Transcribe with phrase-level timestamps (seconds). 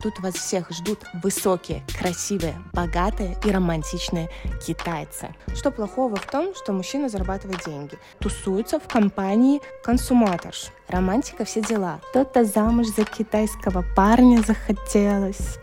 [0.00, 4.30] Тут вас всех ждут высокие, красивые, богатые и романтичные
[4.64, 5.34] китайцы.
[5.54, 7.98] Что плохого в том, что мужчина зарабатывает деньги?
[8.20, 10.68] Тусуется в компании консуматорш.
[10.86, 12.00] Романтика, все дела.
[12.10, 15.58] Кто-то замуж за китайского парня захотелось.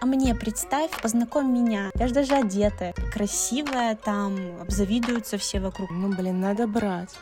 [0.00, 1.90] А мне представь, познакомь меня.
[1.94, 5.90] Я же даже одетая, красивая, там обзавидуются все вокруг.
[5.90, 7.14] Ну, блин, надо брать.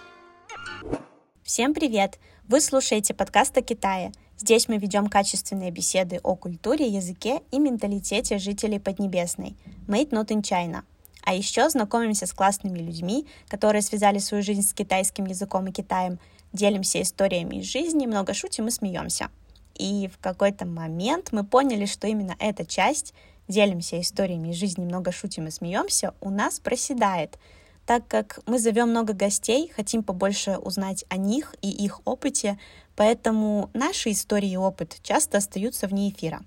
[1.43, 2.18] Всем привет!
[2.46, 4.12] Вы слушаете подкаст о Китае.
[4.39, 9.57] Здесь мы ведем качественные беседы о культуре, языке и менталитете жителей Поднебесной.
[9.89, 10.82] Made not in China.
[11.25, 16.21] А еще знакомимся с классными людьми, которые связали свою жизнь с китайским языком и Китаем,
[16.53, 19.29] делимся историями из жизни, много шутим и смеемся.
[19.75, 23.14] И в какой-то момент мы поняли, что именно эта часть
[23.48, 27.39] «делимся историями из жизни, много шутим и смеемся» у нас проседает,
[27.86, 32.59] так как мы зовем много гостей, хотим побольше узнать о них и их опыте,
[32.98, 36.42] Поэтому наши истории и опыт часто остаются вне эфира.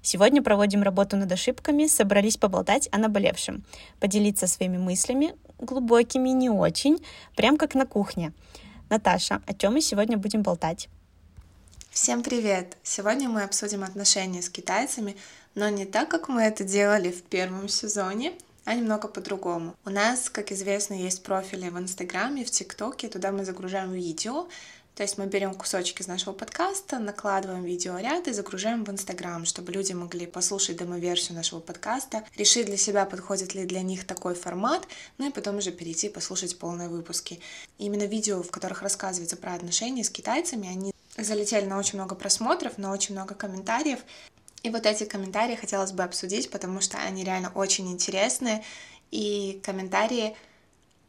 [0.00, 3.64] Сегодня проводим работу над ошибками, собрались поболтать о наболевшем,
[3.98, 8.32] поделиться своими мыслями, глубокими не очень, прям как на кухне.
[8.90, 10.88] Наташа, о чем мы сегодня будем болтать?
[11.90, 12.76] Всем привет!
[12.84, 15.16] Сегодня мы обсудим отношения с китайцами,
[15.56, 19.74] но не так, как мы это делали в первом сезоне, а немного по-другому.
[19.84, 24.46] У нас, как известно, есть профили в Инстаграме, в ТикТоке, туда мы загружаем видео,
[24.94, 29.72] то есть мы берем кусочки из нашего подкаста, накладываем видеоряд и загружаем в Инстаграм, чтобы
[29.72, 34.86] люди могли послушать демо-версию нашего подкаста, решить для себя, подходит ли для них такой формат,
[35.16, 37.40] ну и потом уже перейти послушать полные выпуски.
[37.78, 42.14] И именно видео, в которых рассказывается про отношения с китайцами, они залетели на очень много
[42.14, 44.00] просмотров, на очень много комментариев.
[44.62, 48.62] И вот эти комментарии хотелось бы обсудить, потому что они реально очень интересные,
[49.10, 50.36] и комментарии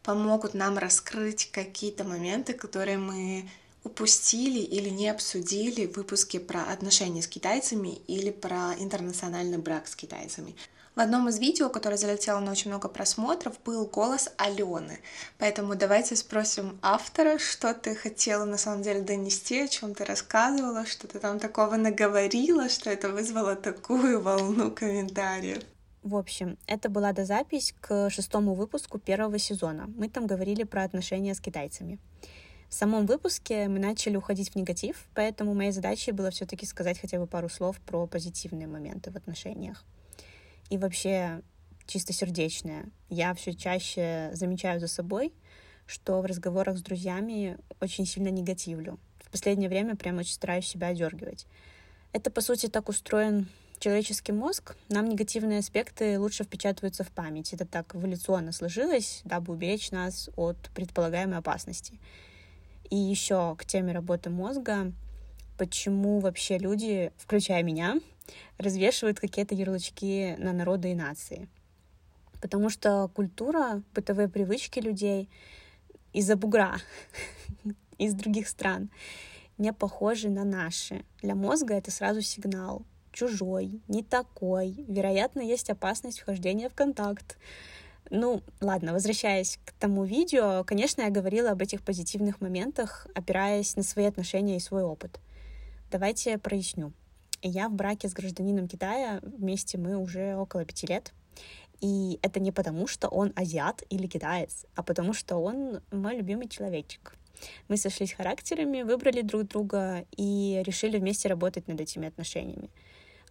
[0.04, 3.50] помогут нам раскрыть какие-то моменты, которые мы
[3.84, 10.56] упустили или не обсудили выпуски про отношения с китайцами или про интернациональный брак с китайцами.
[10.96, 15.00] В одном из видео, которое залетело на очень много просмотров, был голос Алены.
[15.40, 20.86] Поэтому давайте спросим автора, что ты хотела на самом деле донести, о чем ты рассказывала,
[20.86, 25.64] что ты там такого наговорила, что это вызвало такую волну комментариев.
[26.04, 29.90] В общем, это была дозапись к шестому выпуску первого сезона.
[29.98, 31.98] Мы там говорили про отношения с китайцами.
[32.74, 37.20] В самом выпуске мы начали уходить в негатив, поэтому моей задачей было все-таки сказать хотя
[37.20, 39.86] бы пару слов про позитивные моменты в отношениях.
[40.72, 41.44] И вообще,
[41.86, 42.86] чисто сердечное.
[43.10, 45.34] Я все чаще замечаю за собой,
[45.86, 48.98] что в разговорах с друзьями очень сильно негативлю.
[49.20, 51.46] В последнее время прям очень стараюсь себя одергивать.
[52.12, 54.76] Это, по сути, так устроен человеческий мозг.
[54.90, 57.54] Нам негативные аспекты лучше впечатываются в память.
[57.54, 62.00] Это так эволюционно сложилось, дабы уберечь нас от предполагаемой опасности.
[62.94, 64.94] И еще к теме работы мозга,
[65.58, 67.96] почему вообще люди, включая меня,
[68.60, 71.50] развешивают какие-то ярлычки на народы и нации.
[72.40, 75.28] Потому что культура, бытовые привычки людей
[76.14, 76.76] из-за бугра,
[77.98, 78.92] из других стран,
[79.58, 81.04] не похожи на наши.
[81.24, 82.84] Для мозга это сразу сигнал.
[83.12, 84.86] Чужой, не такой.
[84.88, 87.40] Вероятно, есть опасность вхождения в контакт.
[88.10, 93.84] Ну, ладно, возвращаясь к тому видео, конечно, я говорила об этих позитивных моментах, опираясь на
[93.84, 95.20] свои отношения и свой опыт.
[95.90, 96.92] Давайте проясню.
[97.42, 101.14] Я в браке с гражданином Китая, вместе мы уже около пяти лет.
[101.82, 106.48] И это не потому, что он азиат или китаец, а потому что он мой любимый
[106.48, 107.16] человечек.
[107.68, 112.70] Мы сошлись характерами, выбрали друг друга и решили вместе работать над этими отношениями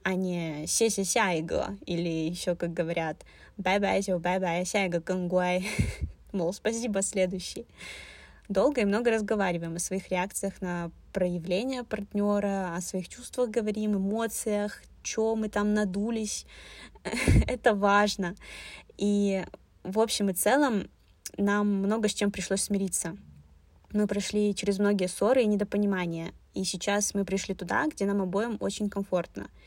[0.04, 3.26] а не «谢谢下一个» или еще, как говорят,
[3.58, 5.62] «бай-бай, бай-бай, 下一个更乖»,
[6.32, 7.66] мол, спасибо, следующий.
[8.48, 14.82] Долго и много разговариваем о своих реакциях на проявление партнера, о своих чувствах говорим, эмоциях,
[15.04, 16.46] что мы там надулись.
[17.48, 18.36] Это важно.
[18.98, 19.44] И
[19.84, 20.90] в общем и целом
[21.38, 23.18] нам много с чем пришлось смириться.
[23.92, 28.56] Мы прошли через многие ссоры и недопонимания, и сейчас мы пришли туда, где нам обоим
[28.62, 29.60] очень комфортно —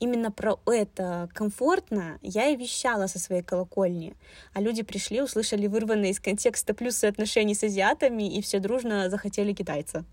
[0.00, 4.14] именно про это комфортно я и вещала со своей колокольни.
[4.52, 9.52] А люди пришли, услышали вырванные из контекста плюсы отношений с азиатами и все дружно захотели
[9.52, 10.04] китайца.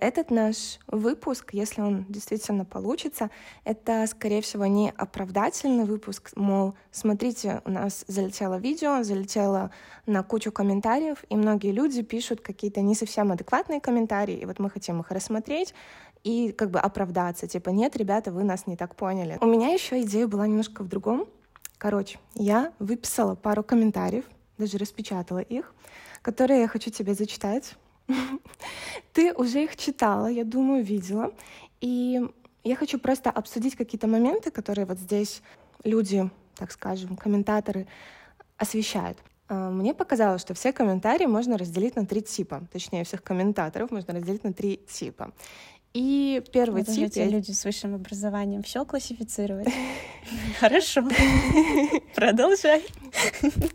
[0.00, 3.30] Этот наш выпуск, если он действительно получится,
[3.64, 9.70] это, скорее всего, не оправдательный выпуск, мол, смотрите, у нас залетело видео, залетело
[10.06, 14.70] на кучу комментариев, и многие люди пишут какие-то не совсем адекватные комментарии, и вот мы
[14.70, 15.74] хотим их рассмотреть
[16.24, 19.36] и как бы оправдаться, типа, нет, ребята, вы нас не так поняли.
[19.40, 21.26] У меня еще идея была немножко в другом.
[21.76, 24.24] Короче, я выписала пару комментариев,
[24.56, 25.74] даже распечатала их,
[26.22, 27.74] которые я хочу тебе зачитать.
[29.12, 31.32] Ты уже их читала, я думаю, видела.
[31.80, 32.20] И
[32.64, 35.42] я хочу просто обсудить какие-то моменты, которые вот здесь
[35.84, 37.86] люди, так скажем, комментаторы
[38.56, 39.18] освещают.
[39.48, 42.62] А, мне показалось, что все комментарии можно разделить на три типа.
[42.72, 45.32] Точнее, всех комментаторов можно разделить на три типа.
[45.92, 47.12] И первый вот тип...
[47.14, 47.26] Я...
[47.26, 49.68] люди с высшим образованием все классифицировать.
[50.60, 51.02] Хорошо.
[52.14, 52.84] Продолжай.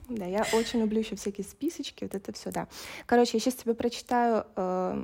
[0.08, 2.68] Да, я очень люблю еще всякие списочки, вот это все, да.
[3.06, 5.04] Короче, я сейчас тебе прочитаю э,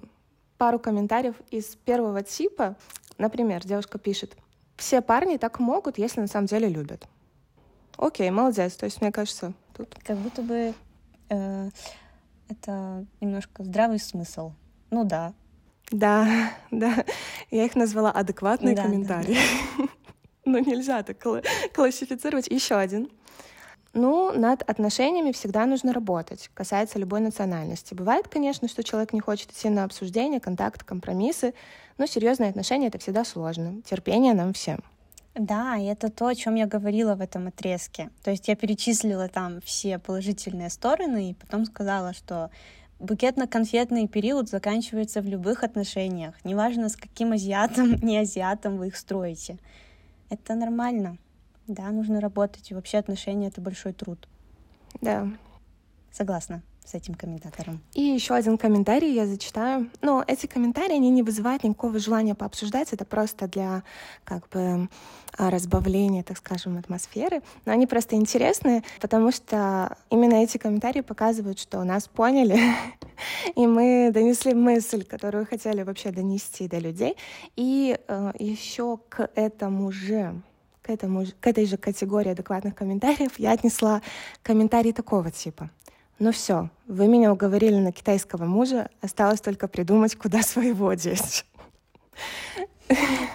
[0.58, 2.78] пару комментариев из первого типа.
[3.18, 4.38] Например, девушка пишет,
[4.78, 7.08] все парни так могут, если на самом деле любят.
[7.98, 8.76] Окей, молодец.
[8.76, 9.94] То есть, мне кажется, тут...
[10.04, 10.74] Как будто бы
[11.30, 11.70] э,
[12.48, 14.54] это немножко здравый смысл.
[14.92, 15.34] Ну да,
[15.92, 17.06] да, да.
[17.52, 19.38] Я их назвала адекватные да, комментарии.
[19.78, 19.90] Да, да.
[20.46, 21.18] Но нельзя так
[21.74, 22.48] классифицировать.
[22.48, 23.10] Еще один.
[23.94, 27.94] Ну, над отношениями всегда нужно работать, касается любой национальности.
[27.94, 31.54] Бывает, конечно, что человек не хочет идти на обсуждение, контакты, компромиссы,
[31.98, 33.82] но серьезные отношения— это всегда сложно.
[33.82, 34.80] Терпение нам всем.
[35.36, 38.10] Да, и это то, о чем я говорила в этом отрезке.
[38.24, 42.50] То есть я перечислила там все положительные стороны и потом сказала, что
[43.02, 49.58] Букетно-конфетный период заканчивается в любых отношениях, неважно с каким азиатом, не азиатом вы их строите.
[50.30, 51.18] Это нормально.
[51.68, 54.28] Да, нужно работать, и вообще отношения— это большой труд.
[55.02, 55.28] Да.
[56.12, 57.82] Согласна с этим комментатором.
[57.94, 59.90] И еще один комментарий я зачитаю.
[60.02, 63.84] Но эти комментарии, они не вызывают никакого желания пообсуждать, это просто для
[64.26, 64.90] как бы
[65.38, 67.42] а, разбавления, так скажем, атмосферы.
[67.66, 72.60] Но они просто интересные, потому что именно эти комментарии показывают, что нас поняли,
[73.56, 77.16] и мы донесли мысль, которую хотели вообще донести до людей.
[77.56, 80.42] И э, еще к этому же
[80.82, 84.02] к, этому, к этой же категории адекватных комментариев я отнесла
[84.42, 85.70] комментарий такого типа.
[86.22, 91.46] Ну все, вы меня уговорили на китайского мужа, осталось только придумать, куда своего деть.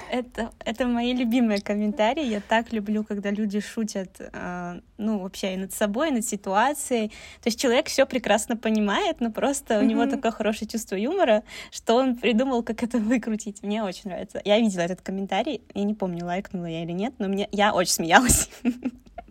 [0.08, 2.24] Это, это мои любимые комментарии.
[2.24, 7.08] Я так люблю, когда люди шутят, э, ну, вообще и над собой, и над ситуацией.
[7.42, 9.80] То есть человек все прекрасно понимает, но просто mm-hmm.
[9.80, 11.42] у него такое хорошее чувство юмора,
[11.72, 13.64] что он придумал, как это выкрутить.
[13.64, 14.40] Мне очень нравится.
[14.44, 17.94] Я видела этот комментарий, я не помню, лайкнула я или нет, но мне я очень
[17.94, 18.48] смеялась.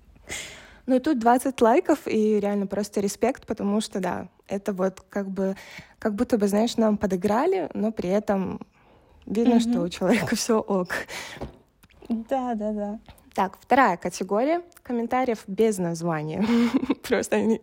[0.85, 5.29] Ну и тут 20 лайков, и реально просто респект, потому что, да, это вот как
[5.29, 5.55] бы,
[5.99, 8.59] как будто бы, знаешь, нам подыграли, но при этом
[9.25, 9.71] видно, mm-hmm.
[9.71, 10.89] что у человека все ок.
[12.07, 12.99] Да, да, да.
[13.33, 16.45] Так, вторая категория комментариев без названия.
[17.07, 17.61] Просто они,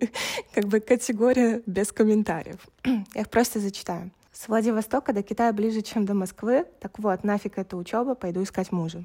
[0.53, 2.61] как бы категория без комментариев.
[2.85, 4.11] Я их просто зачитаю.
[4.33, 6.67] С Владивостока до Китая ближе, чем до Москвы.
[6.81, 9.05] Так вот, нафиг эта учеба, пойду искать мужа.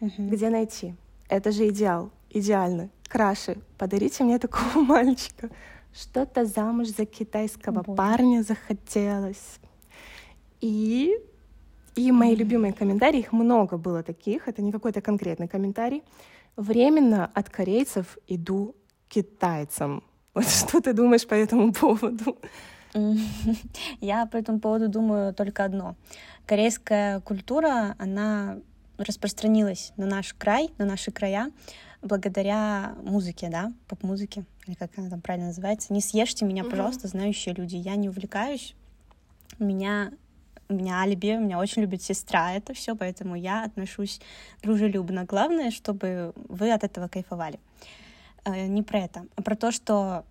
[0.00, 0.94] Где найти?
[1.28, 2.10] Это же идеал.
[2.34, 5.50] Идеально краше, подарите мне такого мальчика.
[5.92, 7.96] Что-то замуж за китайского Боже.
[7.96, 9.60] парня захотелось.
[10.62, 11.12] И,
[11.94, 16.02] и мои любимые комментарии, их много было таких, это не какой-то конкретный комментарий.
[16.56, 18.74] Временно от корейцев иду
[19.08, 20.02] к китайцам.
[20.34, 22.38] Вот что ты думаешь по этому поводу?
[24.00, 25.94] Я по этому поводу думаю только одно.
[26.46, 28.56] Корейская культура, она
[28.96, 31.50] распространилась на наш край, на наши края
[32.02, 35.92] благодаря музыке, да, поп-музыке, или как она там правильно называется.
[35.92, 37.76] Не съешьте меня, пожалуйста, знающие люди.
[37.76, 38.74] Я не увлекаюсь.
[39.58, 40.12] У меня
[40.68, 44.20] у меня алиби, у меня очень любит сестра это все, поэтому я отношусь
[44.62, 45.24] дружелюбно.
[45.24, 47.60] Главное, чтобы вы от этого кайфовали.
[48.44, 50.24] Э, не про это, а про то, что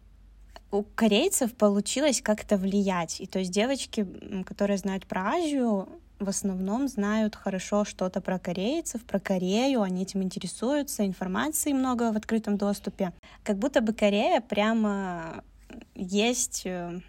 [0.72, 3.22] у корейцев получилось как-то влиять.
[3.22, 4.08] И то есть девочки,
[4.46, 5.88] которые знают про Азию,
[6.22, 12.18] в основном знают хорошо что-то про корейцев, про Корею, они этим интересуются, информации много в
[12.18, 13.12] открытом доступе.
[13.44, 15.44] Как будто бы Корея прямо
[15.96, 17.02] есть э,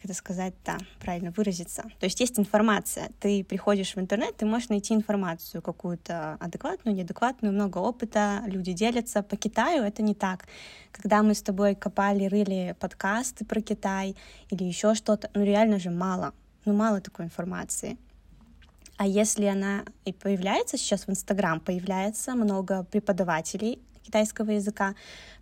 [0.00, 1.82] как это сказать, да, правильно выразиться.
[1.98, 3.10] То есть есть информация.
[3.20, 9.22] Ты приходишь в интернет, ты можешь найти информацию какую-то адекватную, неадекватную, много опыта, люди делятся.
[9.22, 10.46] По Китаю это не так.
[10.90, 14.16] Когда мы с тобой копали, рыли подкасты про Китай
[14.48, 16.32] или еще что-то, ну реально же мало
[16.64, 17.96] ну, мало такой информации.
[18.96, 24.94] А если она и появляется сейчас в Инстаграм, появляется много преподавателей китайского языка,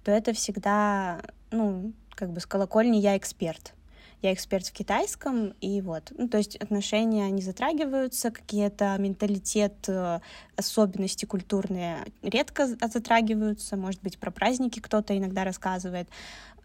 [0.05, 1.21] то это всегда,
[1.51, 3.75] ну, как бы с колокольни я эксперт.
[4.21, 6.13] Я эксперт в китайском, и вот.
[6.19, 10.19] Ну, то есть отношения не затрагиваются, какие-то менталитет, э,
[10.57, 16.09] особенности культурные редко затрагиваются, может быть, про праздники кто-то иногда рассказывает.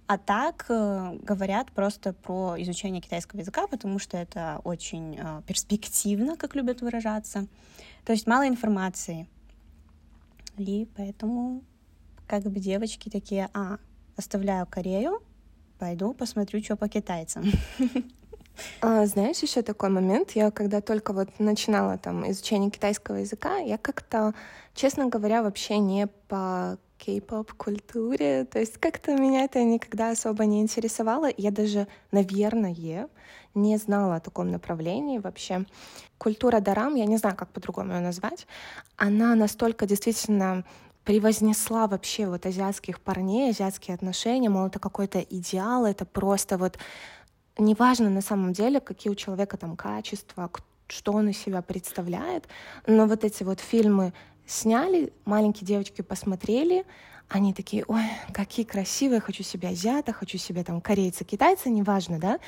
[0.06, 6.36] А так э, говорят просто про изучение китайского языка, потому что это очень э, перспективно,
[6.36, 7.48] как любят выражаться.
[8.04, 9.28] То есть мало информации.
[10.58, 11.64] И поэтому
[12.28, 13.78] как бы девочки такие, а,
[14.18, 15.22] оставляю Корею,
[15.80, 17.46] пойду посмотрю, что по китайцам.
[18.82, 23.80] А, знаешь, еще такой момент, я когда только вот начинала там изучение китайского языка, я
[23.80, 24.36] как-то,
[24.76, 30.62] честно говоря, вообще не по кей-поп культуре, то есть как-то меня это никогда особо не
[30.62, 33.10] интересовало, я даже, наверное,
[33.54, 35.66] не знала о таком направлении вообще.
[36.18, 38.48] Культура дарам, я не знаю, как по-другому ее назвать,
[38.96, 40.64] она настолько действительно
[41.04, 46.78] превознесла вообще вот азиатских парней, азиатские отношения, мол, это какой-то идеал, это просто вот
[47.58, 50.50] неважно на самом деле, какие у человека там качества,
[50.88, 52.48] что он из себя представляет,
[52.88, 54.14] но вот эти вот фильмы
[54.46, 56.86] сняли, маленькие девочки посмотрели,
[57.30, 62.40] они такие, ой, какие красивые, хочу себе азиата, хочу себе там корейца, китайца, неважно, да.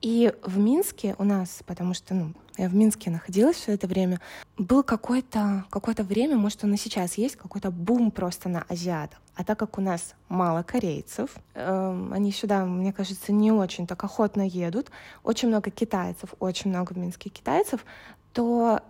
[0.00, 4.20] И в Минске у нас, потому что, ну, я в Минске находилась все это время,
[4.56, 9.20] был какое-то какое время, может, он и сейчас есть, какой-то бум просто на азиатов.
[9.34, 14.02] А так как у нас мало корейцев, э, они сюда, мне кажется, не очень так
[14.04, 14.90] охотно едут,
[15.22, 17.84] очень много китайцев, очень много в Минске китайцев,
[18.32, 18.80] то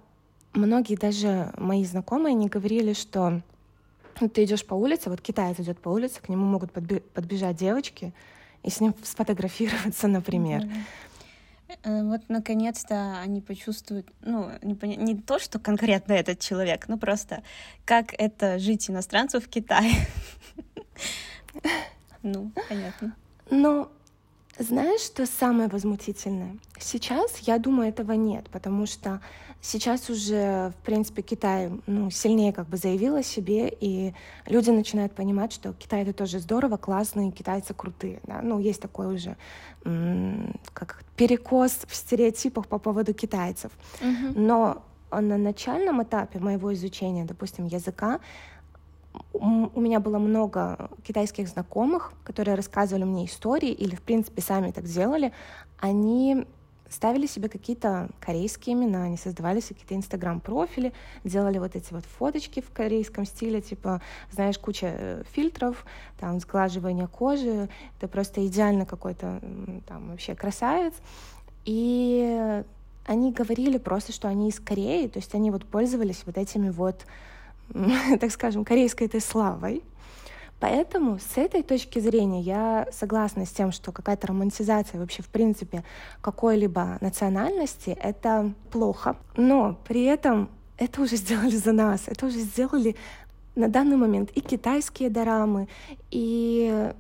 [0.53, 3.43] многие даже мои знакомые не говорили, что
[4.29, 8.13] ты идешь по улице, вот китаец идет по улице, к нему могут подбежать девочки
[8.63, 10.63] и с ним сфотографироваться, например.
[10.63, 12.09] Mm-hmm.
[12.11, 14.97] Вот наконец-то они почувствуют, ну, не, поня...
[14.97, 17.45] не то, что конкретно этот человек, ну просто
[17.85, 19.93] как это жить иностранцу в Китае.
[22.23, 23.17] Ну, понятно.
[23.49, 23.89] Ну,
[24.59, 26.59] знаешь, что самое возмутительное?
[26.79, 29.23] Сейчас, я думаю, этого нет, потому что
[29.61, 34.15] сейчас уже, в принципе, Китай ну, сильнее как бы заявил о себе, и
[34.47, 38.21] люди начинают понимать, что Китай— это тоже здорово, классно, и китайцы крутые.
[38.25, 38.41] Да?
[38.43, 39.37] Ну, есть такой уже
[40.75, 43.73] как перекос в стереотипах по поводу китайцев.
[44.03, 44.33] Uh-huh.
[44.35, 48.21] Но на начальном этапе моего изучения, допустим, языка,
[49.33, 54.85] у меня было много китайских знакомых, которые рассказывали мне истории или, в принципе, сами так
[54.85, 55.33] делали.
[55.79, 56.47] Они
[56.91, 60.93] ставили себе какие-то корейские имена, они создавали себе какие-то инстаграм-профили,
[61.25, 65.87] делали вот эти вот фоточки в корейском стиле, типа, знаешь, куча э, фильтров,
[66.19, 69.41] там, сглаживание кожи, это просто идеально какой-то
[69.87, 70.95] там вообще красавец.
[71.65, 72.63] И
[73.07, 77.07] они говорили просто, что они из Кореи, то есть они вот пользовались вот этими вот
[78.21, 79.83] так скажем, корейской этой славой.
[80.61, 85.83] Поэтому с этой точки зрения я согласна с тем, что какая-то романтизация вообще в принципе
[86.21, 89.17] какой-либо национальности— это плохо.
[89.37, 92.95] Но при этом это уже сделали за нас, это уже сделали
[93.57, 95.67] на данный момент и китайские дорамы,
[96.11, 96.93] и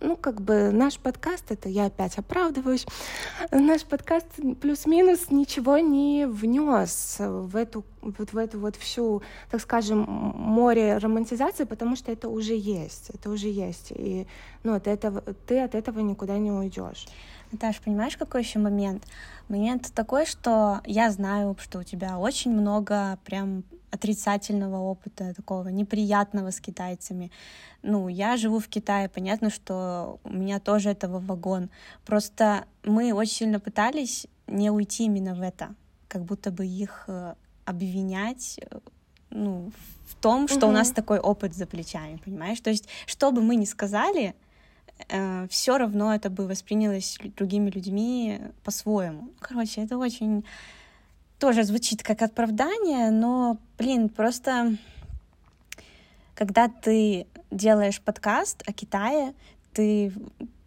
[0.00, 2.86] ну, как бы наш подкаст, это я опять оправдываюсь,
[3.50, 4.26] наш подкаст
[4.60, 11.64] плюс-минус ничего не внес в эту вот в эту вот всю, так скажем, море романтизации,
[11.64, 14.26] потому что это уже есть, это уже есть, и
[14.62, 17.06] ну, от этого, ты от этого никуда не уйдешь.
[17.52, 19.04] Наташ, понимаешь, какой еще момент?
[19.48, 26.50] Момент такой, что я знаю, что у тебя очень много прям отрицательного опыта, такого неприятного
[26.50, 27.30] с китайцами.
[27.82, 31.70] Ну, я живу в Китае, понятно, что у меня тоже этого вагон.
[32.04, 35.74] Просто мы очень сильно пытались не уйти именно в это,
[36.08, 38.78] как будто бы их э, обвинять э,
[39.30, 39.70] ну,
[40.06, 40.68] в том, что угу.
[40.68, 42.60] у нас такой опыт за плечами, понимаешь?
[42.60, 44.34] То есть, что бы мы ни сказали,
[45.08, 49.30] э, все равно это бы воспринялось другими людьми по-своему.
[49.40, 50.44] Короче, это очень
[51.38, 54.76] тоже звучит как оправдание, но, блин, просто
[56.34, 59.34] когда ты делаешь подкаст о Китае,
[59.72, 60.12] ты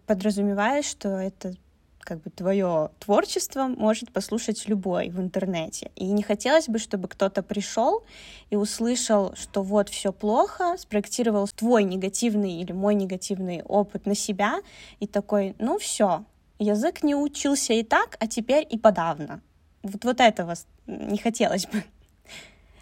[0.06, 1.54] подразумеваешь, что это
[2.00, 5.92] как бы твое творчество может послушать любой в интернете.
[5.96, 8.04] И не хотелось бы, чтобы кто-то пришел
[8.50, 14.62] и услышал, что вот все плохо, спроектировал твой негативный или мой негативный опыт на себя
[15.00, 16.26] и такой, ну все,
[16.58, 19.42] язык не учился и так, а теперь и подавно.
[19.90, 20.56] Вот, вот этого
[20.88, 21.84] не хотелось бы.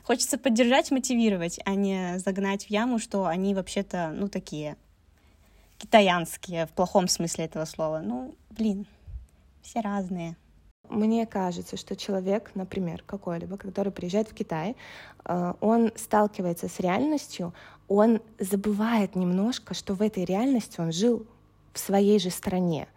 [0.03, 4.77] Хочется поддержать, мотивировать, а не загнать в яму, что они вообще-то, ну, такие
[5.77, 7.99] китаянские, в плохом смысле этого слова.
[7.99, 8.87] Ну, блин,
[9.61, 10.37] все разные.
[10.89, 14.77] Мне кажется, что человек, например, какой-либо, который приезжает в Китай,
[15.25, 17.53] э, он сталкивается с реальностью,
[17.89, 21.27] он забывает немножко, что в этой реальности он жил
[21.73, 22.87] в своей же стране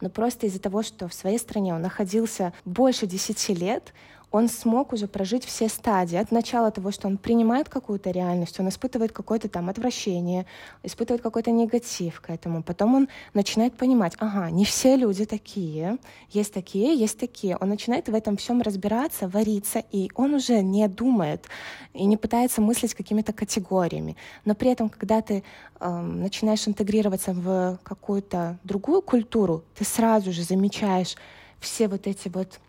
[0.00, 3.92] но просто из-за того, что в своей стране он находился больше десяти лет,
[4.30, 6.16] он смог уже прожить все стадии.
[6.16, 10.44] От начала того, что он принимает какую-то реальность, он испытывает какое-то там отвращение,
[10.82, 12.62] испытывает какой-то негатив к этому.
[12.62, 15.96] Потом он начинает понимать, ага, не все люди такие,
[16.30, 17.56] есть такие, есть такие.
[17.56, 21.46] Он начинает в этом всем разбираться, вариться, и он уже не думает
[21.94, 24.16] и не пытается мыслить какими-то категориями.
[24.44, 25.42] Но при этом, когда ты
[25.80, 31.16] э, начинаешь интегрироваться в какую-то другую культуру, ты сразу же замечаешь,
[31.60, 32.60] все вот эти вот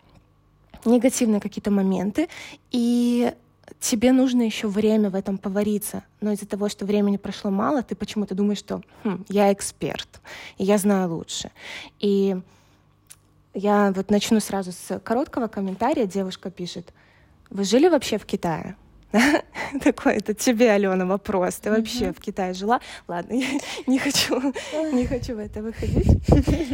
[0.84, 2.28] негативные какие-то моменты,
[2.70, 3.32] и
[3.78, 6.04] тебе нужно еще время в этом повариться.
[6.20, 10.20] Но из-за того, что времени прошло мало, ты почему-то думаешь, что хм, я эксперт,
[10.58, 11.50] и я знаю лучше.
[11.98, 12.36] И
[13.54, 16.06] я вот начну сразу с короткого комментария.
[16.06, 16.92] Девушка пишет,
[17.50, 18.76] вы жили вообще в Китае?
[19.82, 21.56] Такой, это тебе, Алена, вопрос.
[21.56, 22.80] Ты вообще в Китае жила?
[23.08, 23.48] Ладно, я
[23.86, 24.40] не хочу,
[24.92, 26.06] не хочу в это выходить.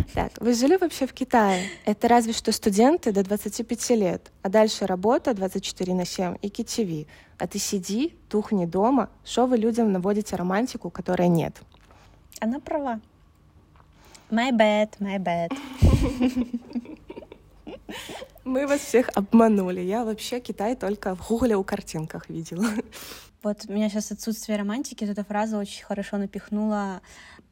[0.14, 1.69] Так, вы жили вообще в Китае?
[1.85, 7.07] Это разве что студенты до 25 лет, а дальше работа 24 на 7 и KTV.
[7.38, 11.55] А ты сиди, тухни дома, что вы людям наводите романтику, которой нет?
[12.40, 13.00] Она права.
[14.31, 15.52] My bad, my bad.
[18.47, 19.81] Мы вас всех обманули.
[19.81, 22.67] Я вообще Китай только в гугле у картинках видела.
[23.43, 27.00] Вот меня сейчас отсутствие романтики, эта фраза очень хорошо напихнула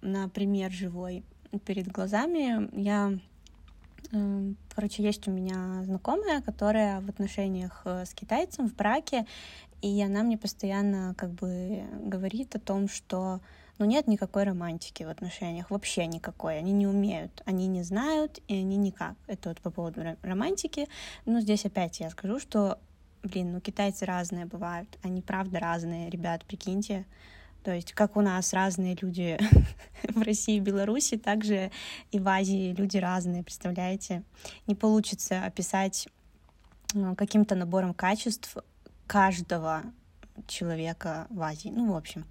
[0.03, 1.25] на пример живой
[1.67, 2.69] перед глазами.
[2.81, 3.19] Я
[4.13, 9.27] эм, Короче, есть у меня знакомая, которая в отношениях э, с китайцем в браке,
[9.83, 13.41] и она мне постоянно как бы говорит о том, что
[13.78, 16.59] но нет никакой романтики в отношениях, вообще никакой.
[16.59, 19.14] Они не умеют, они не знают, и они никак.
[19.26, 20.88] Это вот по поводу романтики.
[21.25, 22.78] Ну, здесь опять я скажу, что,
[23.23, 27.04] блин, ну, китайцы разные бывают, они правда разные, ребят, прикиньте.
[27.64, 29.38] То есть, как у нас разные люди
[30.09, 31.71] в России и Беларуси, так же
[32.12, 34.23] и в Азии люди разные, представляете?
[34.66, 36.09] Не получится описать
[36.95, 38.59] э, каким-то набором качеств
[39.07, 39.83] каждого
[40.47, 41.71] человека в Азии.
[41.75, 42.26] Ну, в общем.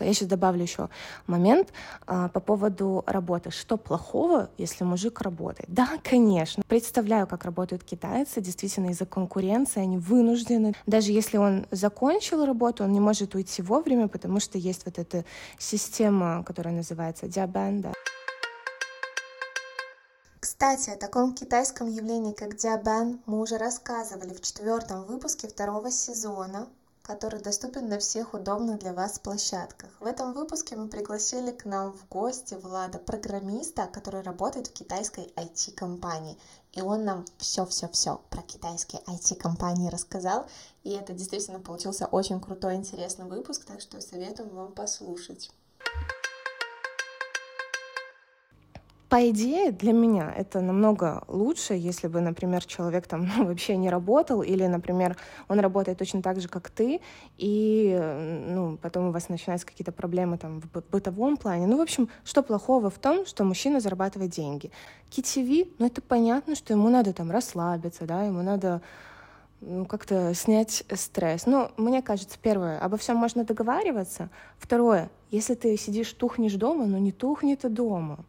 [0.00, 0.88] Я сейчас добавлю еще
[1.26, 1.72] момент
[2.06, 3.50] а, по поводу работы.
[3.50, 5.68] Что плохого, если мужик работает?
[5.68, 6.62] Да, конечно.
[6.66, 8.40] Представляю, как работают китайцы.
[8.40, 10.74] Действительно, из-за конкуренции они вынуждены.
[10.86, 15.24] Даже если он закончил работу, он не может уйти вовремя, потому что есть вот эта
[15.58, 17.92] система, которая называется диабанда.
[20.40, 26.68] Кстати, о таком китайском явлении, как диабан, мы уже рассказывали в четвертом выпуске второго сезона
[27.06, 29.90] который доступен на всех удобных для вас площадках.
[30.00, 35.32] В этом выпуске мы пригласили к нам в гости Влада, программиста, который работает в китайской
[35.36, 36.36] IT-компании.
[36.72, 40.46] И он нам все-все-все про китайские IT-компании рассказал.
[40.82, 45.52] И это действительно получился очень крутой, интересный выпуск, так что советуем вам послушать.
[49.08, 53.88] По идее, для меня это намного лучше, если бы, например, человек там ну, вообще не
[53.88, 55.16] работал, или, например,
[55.48, 57.00] он работает точно так же, как ты,
[57.38, 57.96] и
[58.48, 61.68] ну, потом у вас начинаются какие-то проблемы там в бытовом плане.
[61.68, 64.72] Ну, в общем, что плохого в том, что мужчина зарабатывает деньги?
[65.10, 68.82] KTV, ну, это понятно, что ему надо там расслабиться, да, ему надо
[69.60, 71.46] ну, как-то снять стресс.
[71.46, 74.30] Ну, мне кажется, первое, обо всем можно договариваться.
[74.58, 78.24] Второе, если ты сидишь, тухнешь дома, ну не тухни ты дома.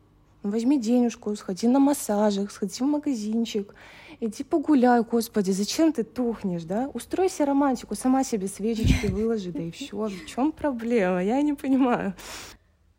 [0.52, 3.74] Возьми денежку, сходи на массажик, сходи в магазинчик,
[4.20, 6.90] иди погуляй, господи, зачем ты тухнешь, да?
[6.94, 9.96] Устройся романтику, сама себе свечечки выложи, да и все.
[9.96, 11.24] В чем проблема?
[11.24, 12.14] Я не понимаю.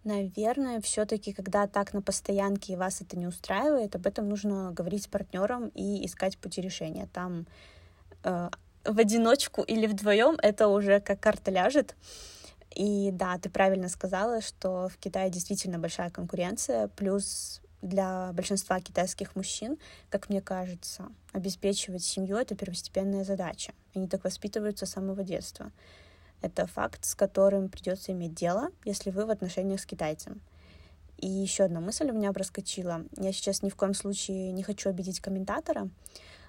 [0.05, 5.03] Наверное, все-таки, когда так на постоянке и вас это не устраивает, об этом нужно говорить
[5.03, 7.09] с партнером и искать пути решения.
[7.13, 7.47] Там
[8.25, 8.49] э,
[8.85, 11.95] в одиночку или вдвоем это уже как карта ляжет.
[12.74, 19.37] И да, ты правильно сказала, что в Китае действительно большая конкуренция, плюс для большинства китайских
[19.37, 19.78] мужчин,
[20.11, 23.72] как мне кажется, обеспечивать семью— это первостепенная задача.
[23.94, 25.70] Они так воспитываются с самого детства.
[26.40, 30.40] Это факт, с которым придется иметь дело, если вы в отношениях с китайцем.
[31.16, 33.04] И еще одна мысль у меня проскочила.
[33.16, 35.88] Я сейчас ни в коем случае не хочу обидеть комментатора,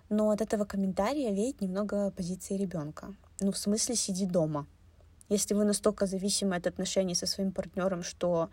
[0.10, 3.16] но от этого комментария веет немного позиции ребенка.
[3.40, 4.68] Ну, в смысле, сиди дома—
[5.30, 8.50] если вы настолько зависимы от отношений со своим партнером, что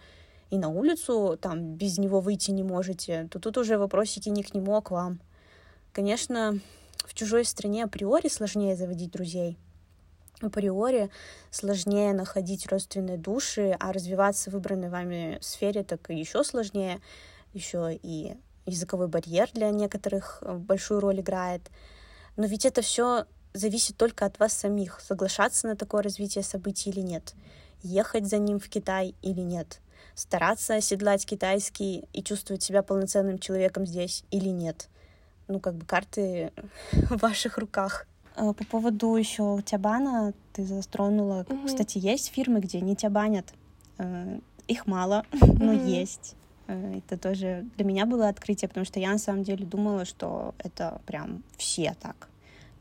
[0.50, 4.54] и на улицу там без него выйти не можете, то тут уже вопросики не к
[4.54, 5.20] нему, а к вам.
[5.92, 6.60] Конечно,
[7.04, 9.58] в чужой стране априори сложнее заводить друзей.
[10.40, 11.10] Априори
[11.50, 17.00] сложнее находить родственные души, а развиваться в выбранной вами сфере так еще сложнее.
[17.54, 18.36] Еще и
[18.66, 21.62] языковой барьер для некоторых большую роль играет.
[22.36, 23.24] Но ведь это все
[23.56, 27.34] зависит только от вас самих, соглашаться на такое развитие событий или нет,
[27.82, 29.80] ехать за ним в Китай или нет,
[30.14, 34.88] стараться оседлать китайский и чувствовать себя полноценным человеком здесь или нет.
[35.48, 36.52] Ну, как бы карты
[36.92, 38.06] в ваших руках.
[38.36, 41.42] Э, по поводу еще тябана ты затронула.
[41.42, 41.66] Mm-hmm.
[41.66, 43.46] Кстати, есть фирмы, где не тябанят.
[43.98, 46.34] Э, их мало, но есть.
[46.66, 50.54] Э, это тоже для меня было открытие, потому что я на самом деле думала, что
[50.58, 52.28] это прям все так.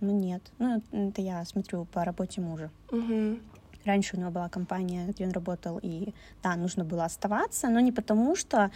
[0.06, 0.42] Ну нет.
[0.60, 2.70] Ну, это я смотрю по работе мужа.
[2.92, 3.40] Угу.
[3.86, 6.14] раньше у него была компания, где он работал, и
[6.44, 8.72] да, нужно было оставаться, но не потому, что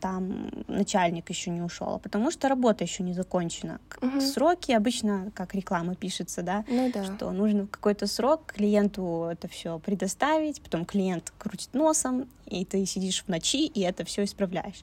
[0.00, 3.80] там начальник еще не ушел, а потому что работа еще не закончена.
[4.00, 4.20] Угу.
[4.20, 7.04] Сроки обычно, как реклама пишется, да, ну, да.
[7.04, 12.86] что нужно в какой-то срок клиенту это все предоставить, потом клиент крутит носом, и ты
[12.86, 14.82] сидишь в ночи и это все исправляешь.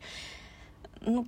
[1.02, 1.26] Ну,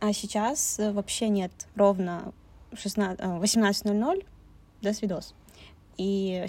[0.00, 2.32] а сейчас вообще нет, ровно
[2.72, 4.26] 18.00,
[4.82, 5.34] до свидос.
[5.96, 6.46] И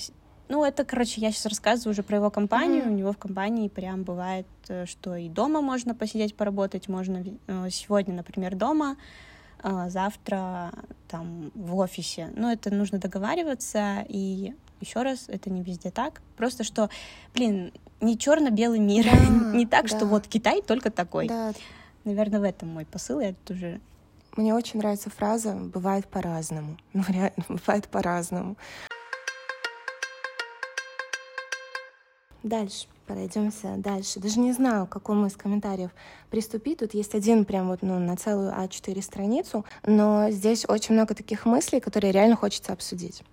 [0.50, 2.84] ну, это, короче, я сейчас рассказываю уже про его компанию.
[2.84, 2.92] Mm-hmm.
[2.92, 6.88] У него в компании прям бывает, э, что и дома можно посидеть, поработать.
[6.88, 8.98] Можно э, сегодня, например, дома,
[9.88, 10.74] завтра
[11.08, 12.30] там в офисе.
[12.36, 14.06] Но это нужно договариваться.
[14.10, 16.22] И еще раз, это не везде так.
[16.36, 16.90] Просто что,
[17.34, 19.06] блин, не черно-белый мир.
[19.06, 19.18] Да,
[19.58, 19.96] не так, да.
[19.96, 21.28] что вот Китай только такой.
[21.28, 21.54] Да.
[22.04, 23.22] Наверное, в этом мой посыл.
[23.22, 23.80] Я тут уже
[24.36, 26.78] мне очень нравится фраза «бывает по-разному».
[26.94, 28.56] Ну, реально, бывает по-разному.
[32.44, 34.20] Дальше, пройдемся дальше.
[34.20, 35.92] Даже не знаю, к какому из комментариев
[36.30, 36.80] приступить.
[36.80, 41.46] Тут есть один прям вот ну, на целую А4 страницу, но здесь очень много таких
[41.46, 43.24] мыслей, которые реально хочется обсудить.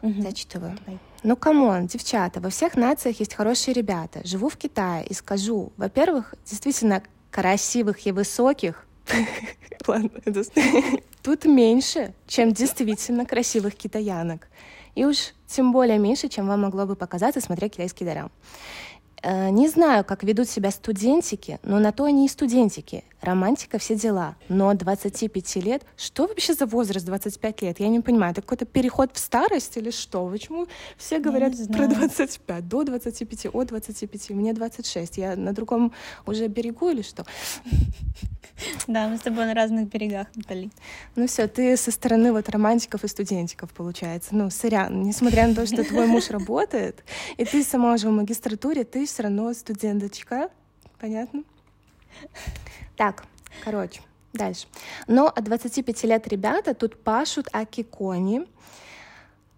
[0.00, 0.22] Угу.
[0.22, 0.78] Зачитываю.
[0.78, 0.98] Давай.
[1.24, 4.20] Ну, come on, девчата, во всех нациях есть хорошие ребята.
[4.24, 8.87] Живу в Китае и скажу, во-первых, действительно красивых и высоких
[11.22, 14.48] Тут меньше, чем действительно красивых китаянок.
[14.94, 18.30] И уж тем более меньше, чем вам могло бы показаться, смотря китайские дорамы.
[19.22, 23.04] Э, не знаю, как ведут себя студентики, но на то они и студентики.
[23.20, 24.36] Романтика, все дела.
[24.48, 25.82] Но 25 лет...
[25.96, 27.80] Что вообще за возраст 25 лет?
[27.80, 28.32] Я не понимаю.
[28.32, 30.28] Это какой-то переход в старость или что?
[30.28, 32.68] Почему все говорят про 25?
[32.68, 34.30] До 25, от 25.
[34.30, 35.18] Мне 26.
[35.18, 35.92] Я на другом
[36.26, 37.24] уже берегу или что?
[38.86, 40.70] Да, мы с тобой на разных берегах, Натали.
[41.16, 44.34] Ну все, ты со стороны вот романтиков и студентиков, получается.
[44.34, 47.04] Ну, сорян, несмотря на то, что твой муж работает,
[47.36, 50.50] и ты сама уже в магистратуре, ты все равно студенточка.
[51.00, 51.42] Понятно?
[52.96, 53.24] Так,
[53.64, 54.66] короче, дальше.
[55.06, 58.46] Но от 25 лет ребята тут пашут акикони,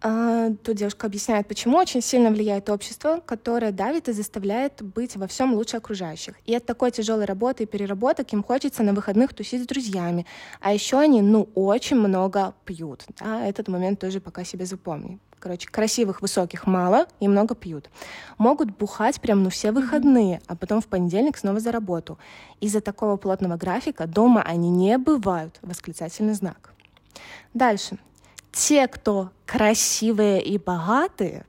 [0.01, 5.55] тут девушка объясняет, почему очень сильно влияет общество, которое давит и заставляет быть во всем
[5.55, 6.35] лучше окружающих.
[6.47, 10.27] И от такой тяжелой работы и переработок им хочется на выходных тусить с друзьями.
[10.61, 13.05] А еще они, ну, очень много пьют.
[13.19, 13.47] Да?
[13.47, 15.19] Этот момент тоже пока себе запомни.
[15.39, 17.91] Короче, красивых, высоких мало и много пьют.
[18.37, 22.19] Могут бухать прям ну все выходные, а потом в понедельник снова за работу.
[22.61, 25.59] Из-за такого плотного графика дома они не бывают.
[25.63, 26.75] Восклицательный знак.
[27.55, 27.99] Дальше
[28.53, 31.45] те, кто красивые и богатые,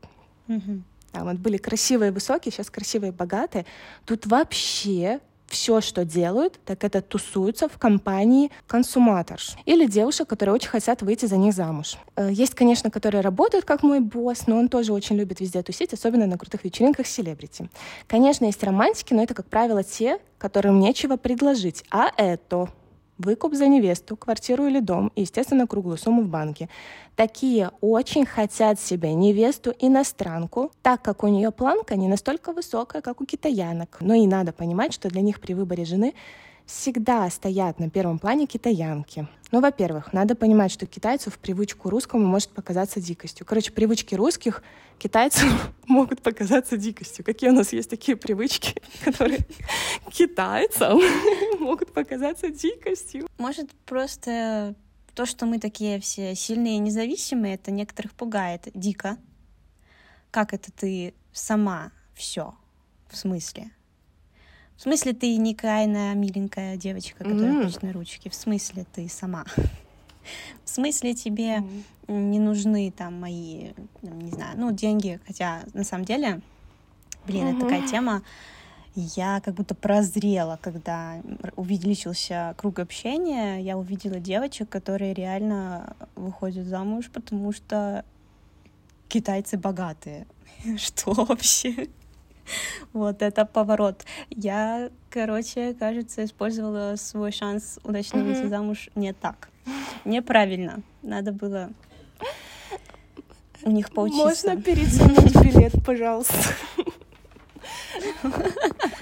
[0.47, 0.81] угу.
[1.13, 3.65] а вот были красивые и высокие, сейчас красивые и богатые,
[4.05, 5.19] тут вообще
[5.51, 11.25] все, что делают, так это тусуются в компании консуматорш или девушек, которые очень хотят выйти
[11.25, 11.97] за них замуж.
[12.15, 15.93] Э, есть, конечно, которые работают как мой босс, но он тоже очень любит везде тусить,
[15.93, 17.69] особенно на крутых вечеринках селебрити.
[18.07, 21.83] Конечно, есть романтики, но это, как правило, те, которым нечего предложить.
[21.91, 22.69] А это
[23.21, 26.69] выкуп за невесту, квартиру или дом и, естественно, круглую сумму в банке.
[27.15, 33.21] Такие очень хотят себе невесту иностранку, так как у нее планка не настолько высокая, как
[33.21, 33.97] у китаянок.
[33.99, 36.13] Но и надо понимать, что для них при выборе жены
[36.71, 39.27] всегда стоят на первом плане китаянки.
[39.51, 43.45] Ну, во-первых, надо понимать, что китайцу в привычку русскому может показаться дикостью.
[43.45, 44.63] Короче, привычки русских
[44.97, 45.49] китайцам
[45.87, 47.25] могут показаться дикостью.
[47.25, 49.39] Какие у нас есть такие привычки, которые
[50.11, 51.01] китайцам
[51.59, 53.27] могут показаться дикостью?
[53.37, 54.75] Может, просто
[55.13, 59.17] то, что мы такие все сильные и независимые, это некоторых пугает дико.
[60.31, 62.55] Как это ты сама все?
[63.09, 63.71] В смысле?
[64.81, 67.65] В смысле, ты не кайная, миленькая девочка, которая mm.
[67.65, 68.29] хочет на ручки.
[68.29, 69.45] В смысле, ты сама.
[70.65, 71.83] В смысле, тебе mm.
[72.07, 76.41] не нужны там мои, не знаю, ну, деньги, хотя на самом деле,
[77.27, 77.57] блин, mm-hmm.
[77.57, 78.23] это такая тема,
[78.95, 81.21] я как будто прозрела, когда
[81.55, 88.03] увеличился круг общения, я увидела девочек, которые реально выходят замуж, потому что
[89.09, 90.25] китайцы богатые.
[90.77, 91.87] Что вообще?
[92.93, 94.05] Вот это поворот.
[94.29, 98.33] Я, короче, кажется, использовала свой шанс удачно mm-hmm.
[98.33, 99.49] выйти замуж не так.
[100.05, 100.81] Неправильно.
[101.01, 101.69] Надо было
[103.63, 104.23] у них поучиться.
[104.23, 106.35] Можно перетянуть билет, пожалуйста?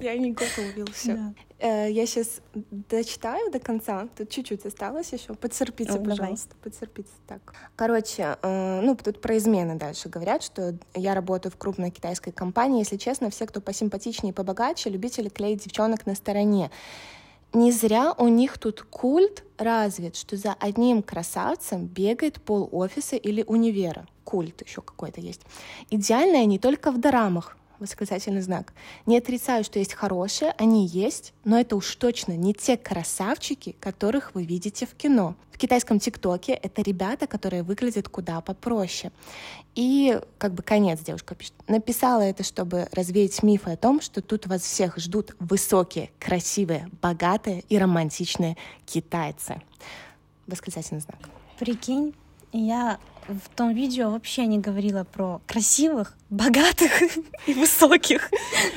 [0.00, 1.14] Я не готовился.
[1.14, 1.34] Да.
[1.58, 4.08] Э, я сейчас дочитаю до конца.
[4.16, 5.34] Тут чуть-чуть осталось еще.
[5.34, 6.50] Потерпите, пожалуйста.
[6.50, 6.62] Давай.
[6.62, 7.10] Потерпите.
[7.26, 7.54] Так.
[7.76, 12.80] Короче, э, ну, тут про измены дальше говорят, что я работаю в крупной китайской компании.
[12.80, 16.70] Если честно, все, кто посимпатичнее и побогаче, любители клеить девчонок на стороне.
[17.52, 23.42] Не зря у них тут культ развит, что за одним красавцем бегает пол офиса или
[23.42, 25.40] универа культ еще какой-то есть.
[25.88, 28.72] Идеальная не только в дорамах, восклицательный знак.
[29.06, 34.34] Не отрицаю, что есть хорошие, они есть, но это уж точно не те красавчики, которых
[34.34, 35.34] вы видите в кино.
[35.52, 39.12] В китайском ТикТоке это ребята, которые выглядят куда попроще.
[39.74, 41.54] И как бы конец девушка пишет.
[41.66, 47.64] Написала это, чтобы развеять мифы о том, что тут вас всех ждут высокие, красивые, богатые
[47.68, 49.60] и романтичные китайцы.
[50.46, 51.28] Восклицательный знак.
[51.58, 52.14] Прикинь,
[52.52, 56.90] я в том видео вообще не говорила про красивых, богатых
[57.46, 58.30] и высоких.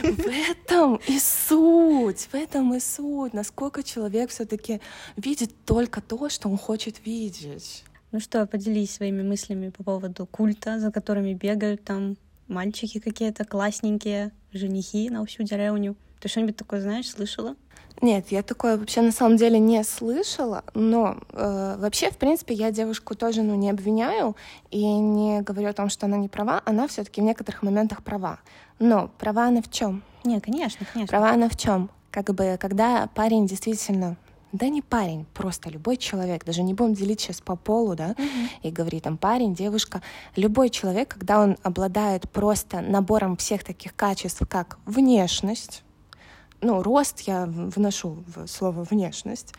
[0.03, 3.33] В этом и суть, в этом и суть.
[3.33, 4.81] Насколько человек все-таки
[5.15, 7.85] видит только то, что он хочет видеть.
[8.11, 12.17] Ну что, поделись своими мыслями по поводу культа, за которыми бегают там
[12.49, 15.95] мальчики какие-то классненькие, женихи на всю деревню.
[16.19, 17.55] Ты что-нибудь такое знаешь, слышала?
[18.01, 22.71] Нет, я такое вообще на самом деле не слышала, но э, вообще, в принципе, я
[22.71, 24.35] девушку тоже ну, не обвиняю
[24.71, 28.39] и не говорю о том, что она не права, она все-таки в некоторых моментах права.
[28.79, 30.01] Но права она в чем?
[30.23, 31.11] Нет, конечно, конечно.
[31.11, 31.91] Права она в чем?
[32.09, 34.17] Как бы, когда парень действительно
[34.51, 38.49] да не парень, просто любой человек, даже не будем делить сейчас по полу, да, mm-hmm.
[38.63, 40.01] и говорить там парень, девушка,
[40.35, 45.83] любой человек, когда он обладает просто набором всех таких качеств, как внешность,
[46.61, 49.53] ну, рост я вношу в слово внешность,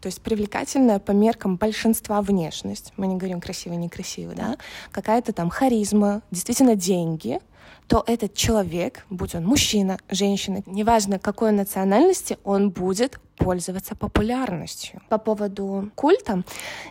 [0.00, 2.92] то есть привлекательная по меркам большинства внешность.
[2.96, 4.58] Мы не говорим красивый, некрасивый, да?
[4.90, 7.40] Какая-то там харизма, действительно деньги,
[7.86, 15.02] то этот человек, будь он мужчина, женщина, неважно какой национальности, он будет пользоваться популярностью.
[15.08, 16.44] По поводу культа,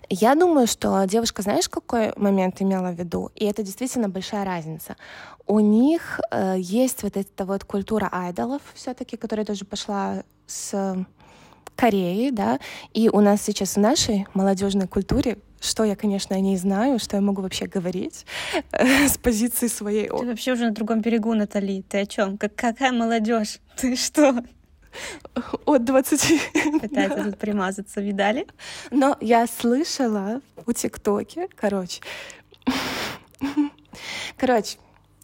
[0.10, 3.32] я думаю, что девушка, знаешь, какой момент имела в виду?
[3.36, 4.96] И это действительно большая разница.
[5.48, 11.06] У них э, есть вот эта вот культура айдолов все-таки, которая тоже пошла с
[11.76, 12.60] Кореи, да,
[12.94, 17.16] и у нас сейчас в нашей молодежной культуре что я, конечно, о ней знаю, что
[17.16, 18.26] я могу вообще говорить
[18.72, 20.10] э, с позиции своей.
[20.10, 21.84] Ты вообще уже на другом берегу, Натали.
[21.88, 22.38] Ты о чем?
[22.38, 23.60] Как, какая молодежь?
[23.78, 24.44] Ты что?
[25.66, 26.82] От 20.
[26.82, 27.24] Пытается да.
[27.24, 28.46] тут примазаться, видали?
[28.92, 32.02] Но я слышала у ТикТоке, короче,
[34.38, 34.78] короче,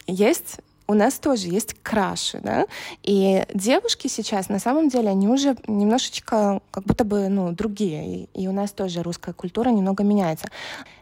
[0.08, 2.66] есть у нас тоже есть краши, да,
[3.04, 8.30] и девушки сейчас, на самом деле, они уже немножечко как будто бы, ну, другие, и,
[8.34, 10.48] и у нас тоже русская культура немного меняется.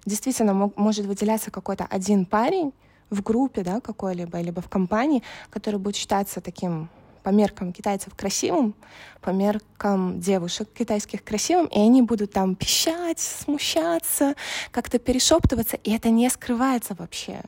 [0.06, 2.74] Действительно, может выделяться какой-то один парень
[3.10, 6.90] в группе, да, какой-либо, либо в компании, который будет считаться таким
[7.24, 8.76] по меркам китайцев красивым,
[9.22, 14.36] по меркам девушек китайских красивым, и они будут там пищать, смущаться,
[14.72, 17.42] как-то перешептываться, и это не скрывается вообще.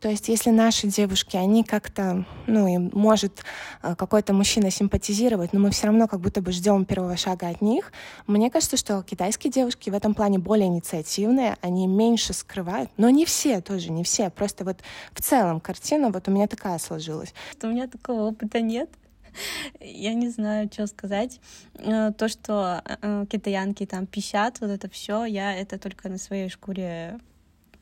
[0.00, 3.42] То есть если наши девушки, они как-то, ну, им может
[3.82, 7.62] э, какой-то мужчина симпатизировать, но мы все равно как будто бы ждем первого шага от
[7.62, 7.92] них,
[8.26, 13.24] мне кажется, что китайские девушки в этом плане более инициативные, они меньше скрывают, но не
[13.24, 14.78] все тоже, не все, просто вот
[15.12, 17.32] в целом картина вот у меня такая сложилась.
[17.62, 18.90] У меня такого опыта нет,
[19.80, 21.40] я не знаю, что сказать.
[21.74, 26.48] Э, то, что э, китаянки там пищат, вот это все, я это только на своей
[26.48, 27.18] шкуре,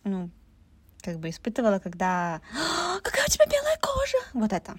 [0.04, 0.30] ну,
[1.04, 4.76] как бы испытывала, когда «А, «Какая у тебя белая кожа!» Вот это.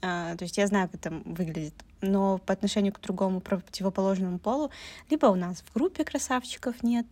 [0.00, 1.74] А, то есть я знаю, как это выглядит.
[2.00, 4.70] Но по отношению к другому противоположному полу,
[5.10, 7.06] либо у нас в группе красавчиков нет.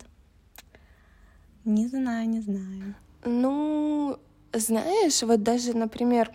[1.65, 2.95] Не знаю, не знаю.
[3.25, 4.17] Ну,
[4.53, 6.31] знаешь, вот даже, например,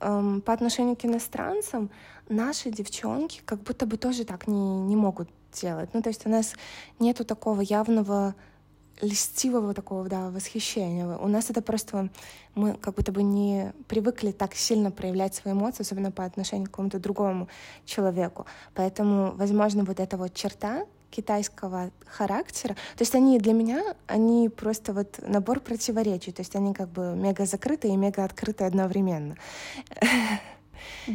[0.00, 1.90] эм, по отношению к иностранцам,
[2.28, 5.90] наши девчонки как будто бы тоже так не, не могут делать.
[5.92, 6.54] Ну, то есть у нас
[6.98, 8.34] нету такого явного
[9.00, 11.06] льстивого такого, да, восхищения.
[11.16, 12.08] У нас это просто...
[12.54, 16.70] Мы как будто бы не привыкли так сильно проявлять свои эмоции, особенно по отношению к
[16.70, 17.48] какому-то другому
[17.86, 18.46] человеку.
[18.74, 22.74] Поэтому, возможно, вот эта вот черта китайского характера.
[22.96, 26.32] То есть они для меня, они просто вот набор противоречий.
[26.32, 29.36] То есть они как бы мега закрытые и мега открытые одновременно.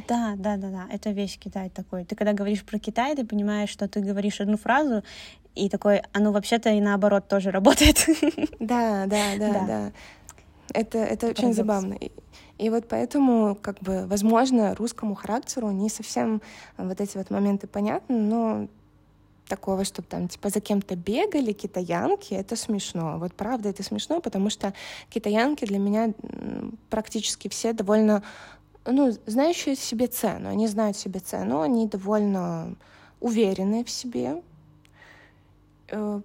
[0.07, 2.05] Да, да, да, да, это весь Китай такой.
[2.05, 5.03] Ты когда говоришь про Китай, ты понимаешь, что ты говоришь одну фразу,
[5.55, 8.05] и такой, а ну вообще-то и наоборот тоже работает.
[8.59, 9.65] Да, да, да, да.
[9.67, 9.91] да.
[10.73, 11.93] Это, это очень забавно.
[11.93, 12.11] И,
[12.57, 16.41] и вот поэтому, как бы, возможно, русскому характеру не совсем
[16.77, 18.67] вот эти вот моменты понятны, но
[19.47, 23.17] такого, чтобы там типа за кем-то бегали китаянки, это смешно.
[23.17, 24.73] Вот правда, это смешно, потому что
[25.09, 26.13] китаянки для меня
[26.89, 28.23] практически все довольно,
[28.91, 30.49] ну, знающие себе цену.
[30.49, 32.75] Они знают себе цену, они довольно
[33.19, 34.41] уверенные в себе,
[35.89, 36.21] Э,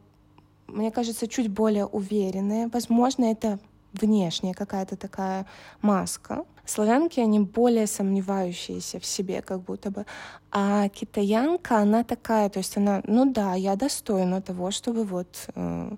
[0.66, 2.68] мне кажется, чуть более уверенные.
[2.68, 3.58] Возможно, это
[3.92, 5.46] внешняя какая-то такая
[5.80, 6.44] маска.
[6.64, 10.06] Славянки, они более сомневающиеся в себе, как будто бы.
[10.52, 15.96] А китаянка, она такая, то есть она, ну да, я достойна того, чтобы вот э,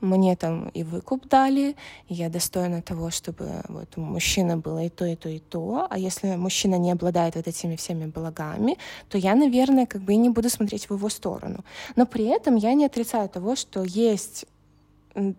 [0.00, 1.76] мне там и выкуп дали,
[2.08, 5.86] и я достойна того, чтобы вот у мужчины было и то, и то, и то.
[5.90, 8.78] А если мужчина не обладает вот этими всеми благами,
[9.08, 11.64] то я, наверное, как бы и не буду смотреть в его сторону.
[11.96, 14.46] Но при этом я не отрицаю того, что есть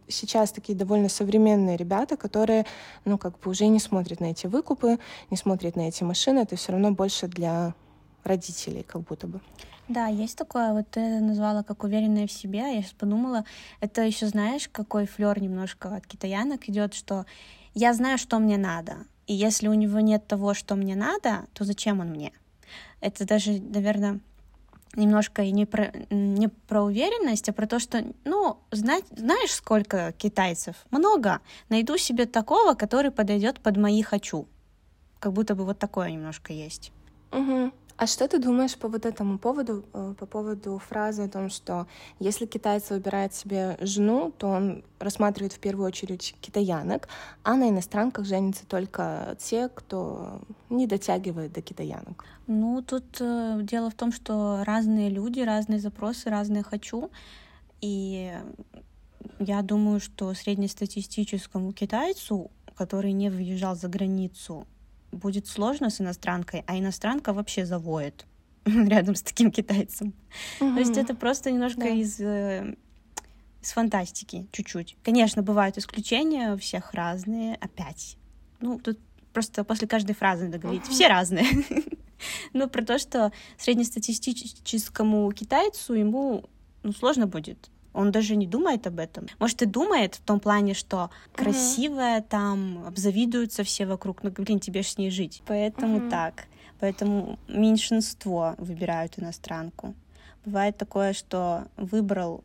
[0.07, 2.65] сейчас такие довольно современные ребята, которые,
[3.05, 6.55] ну, как бы уже не смотрят на эти выкупы, не смотрят на эти машины, это
[6.55, 7.73] все равно больше для
[8.23, 9.39] родителей, как будто бы.
[9.87, 13.45] Да, есть такое, вот ты назвала как уверенная в себе, я сейчас подумала,
[13.79, 17.25] это еще знаешь, какой флер немножко от китаянок идет, что
[17.73, 21.63] я знаю, что мне надо, и если у него нет того, что мне надо, то
[21.63, 22.33] зачем он мне?
[22.99, 24.19] Это даже, наверное,
[24.95, 30.13] немножко и не про, не про уверенность, а про то, что, ну, знать, знаешь, сколько
[30.17, 30.75] китайцев?
[30.91, 31.41] Много.
[31.69, 34.47] Найду себе такого, который подойдет под мои хочу.
[35.19, 36.91] Как будто бы вот такое немножко есть.
[37.31, 37.71] Угу.
[37.97, 41.87] А что ты думаешь по вот этому поводу, э, по поводу фразы о том, что
[42.19, 47.09] если китайец выбирает себе жену, то он рассматривает в первую очередь китаянок,
[47.41, 52.23] а на иностранках женятся только те, кто не дотягивает до китаянок?
[52.45, 57.09] Ну, тут э, дело в том, что разные люди, разные запросы, разные хочу.
[57.81, 58.31] И
[59.39, 64.67] я думаю, что среднестатистическому китайцу, который не выезжал за границу,
[65.11, 68.25] будет сложно с иностранкой, а иностранка вообще завоет
[68.65, 70.13] рядом с таким китайцем.
[70.59, 70.73] Угу.
[70.73, 71.89] То есть это просто немножко да.
[71.89, 72.75] из, э,
[73.61, 74.97] из фантастики чуть-чуть.
[75.03, 77.55] Конечно, бывают исключения, у всех разные.
[77.55, 78.17] Опять.
[78.59, 78.99] Ну, тут
[79.33, 80.83] просто после каждой фразы надо говорить.
[80.83, 80.91] Угу.
[80.91, 81.45] Все разные.
[82.53, 86.49] Но про то, что среднестатистическому китайцу ему
[86.83, 89.27] ну, сложно будет он даже не думает об этом.
[89.39, 94.83] Может, и думает в том плане, что красивая там, обзавидуются все вокруг, но, блин, тебе
[94.83, 95.41] ж с ней жить.
[95.45, 96.09] Поэтому uh-huh.
[96.09, 96.45] так.
[96.79, 99.95] Поэтому меньшинство выбирают иностранку.
[100.45, 102.43] Бывает такое, что выбрал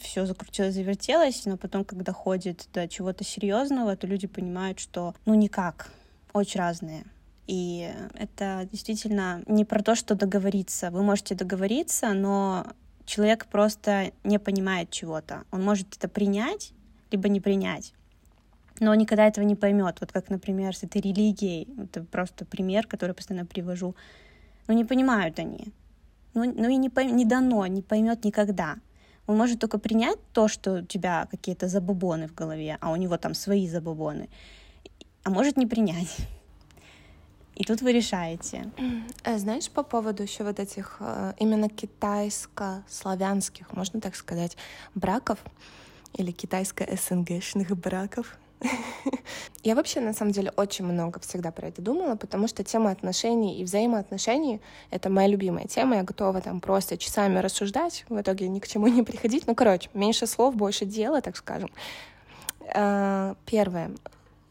[0.00, 5.34] все закрутилось, завертелось, но потом, когда ходит до чего-то серьезного, то люди понимают, что ну
[5.34, 5.92] никак,
[6.32, 7.04] очень разные.
[7.46, 10.90] И это действительно не про то, что договориться.
[10.90, 12.66] Вы можете договориться, но
[13.08, 15.44] человек просто не понимает чего-то.
[15.50, 16.72] Он может это принять,
[17.10, 17.94] либо не принять.
[18.80, 19.96] Но он никогда этого не поймет.
[20.00, 21.66] Вот как, например, с этой религией.
[21.82, 23.96] Это просто пример, который постоянно привожу.
[24.68, 25.72] Ну, не понимают они.
[26.34, 27.16] Ну, ну и не, пойм...
[27.16, 28.76] не дано, не поймет никогда.
[29.26, 33.16] Он может только принять то, что у тебя какие-то забубоны в голове, а у него
[33.16, 34.28] там свои забубоны.
[35.24, 36.16] А может не принять.
[37.58, 38.70] И тут вы решаете.
[39.24, 44.56] Э, знаешь, по поводу еще вот этих э, именно китайско-славянских, можно так сказать,
[44.94, 45.40] браков
[46.14, 48.38] или китайско-СНГшных браков,
[49.64, 53.60] я вообще, на самом деле, очень много всегда про это думала, потому что тема отношений
[53.60, 55.96] и взаимоотношений— это моя любимая тема.
[55.96, 59.48] Я готова там просто часами рассуждать, в итоге ни к чему не приходить.
[59.48, 61.70] Ну, короче, меньше слов, больше дела, так скажем.
[62.72, 63.90] Э, первое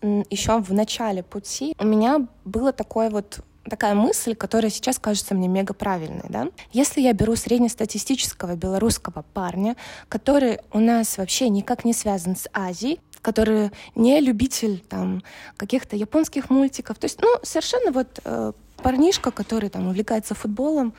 [0.02, 5.48] еще в начале пути у меня было такое вот такая мысль, которая сейчас кажется мне
[5.48, 6.48] мега правильной, да?
[6.72, 9.76] Если я беру среднестатистического белорусского парня,
[10.10, 15.22] который у нас вообще никак не связан с Азией, который не любитель там
[15.58, 20.94] каких-то японских мультиков, то есть, ну, совершенно вот э, парнишка, который там увлекается футболом,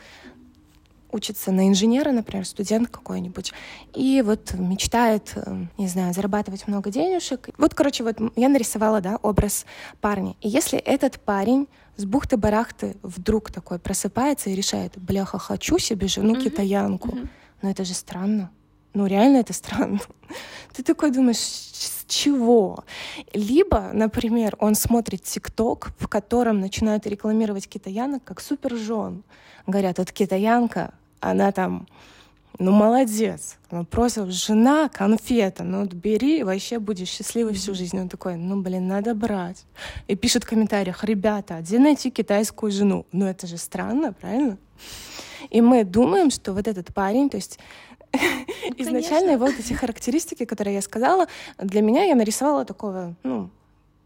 [1.10, 3.52] учится на инженера, например, студент какой-нибудь,
[3.94, 7.48] и вот мечтает, э, не знаю, зарабатывать много денежек.
[7.58, 9.66] Вот, короче, вот я нарисовала, да, образ
[10.00, 10.34] парня.
[10.40, 16.34] И если этот парень с бухты-барахты вдруг такой просыпается и решает, бляха, хочу себе жену
[16.34, 16.44] mm-hmm.
[16.44, 17.28] китаянку, mm-hmm.
[17.62, 18.50] ну это же странно.
[18.94, 20.00] Ну, реально это странно.
[20.74, 22.84] Ты такой думаешь, с чего?
[23.32, 29.22] Либо, например, он смотрит ТикТок, в котором начинают рекламировать китаянок как супер жен.
[29.68, 31.86] Говорят, вот китаянка, она там,
[32.58, 33.58] ну, молодец.
[33.70, 38.00] Он просто жена, конфета, ну, вот бери, вообще будешь счастливой всю жизнь.
[38.00, 39.66] Он такой, ну, блин, надо брать.
[40.06, 43.04] И пишет в комментариях, ребята, где найти китайскую жену?
[43.12, 44.56] Ну, это же странно, правильно?
[45.50, 47.58] И мы думаем, что вот этот парень, то есть
[48.14, 48.20] ну,
[48.78, 51.26] изначально его вот эти характеристики, которые я сказала,
[51.58, 53.50] для меня я нарисовала такого, ну,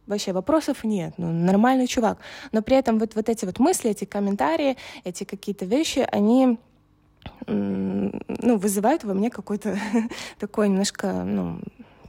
[0.07, 2.19] вообще вопросов нет, ну, нормальный чувак.
[2.53, 6.59] Но при этом вот, вот эти вот мысли, эти комментарии, эти какие-то вещи, они
[7.47, 9.79] ну, вызывают во мне какой-то
[10.39, 11.61] такой немножко, ну,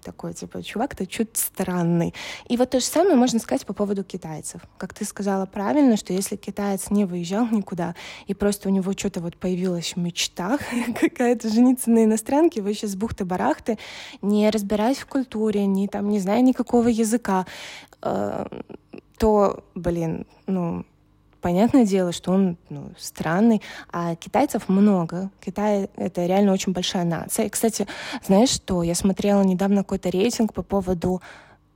[0.04, 2.14] такой, типа, чувак-то чуть странный.
[2.47, 4.62] И вот то же самое можно сказать по поводу китайцев.
[4.78, 7.95] Как ты сказала правильно, что если китаец не выезжал никуда,
[8.28, 10.62] и просто у него что-то вот появилось в мечтах
[10.99, 13.78] какая-то жениться на иностранке, вы сейчас бухты-барахты,
[14.22, 17.45] не разбираясь в культуре, не там, не зная никакого языка,
[18.01, 18.45] э,
[19.18, 20.86] то, блин, ну,
[21.44, 25.30] понятное дело, что он ну, странный, а китайцев много.
[25.46, 27.46] Китай— это реально очень большая нация.
[27.46, 27.86] И, кстати,
[28.26, 28.82] знаешь что?
[28.82, 31.22] Я смотрела недавно какой-то рейтинг по поводу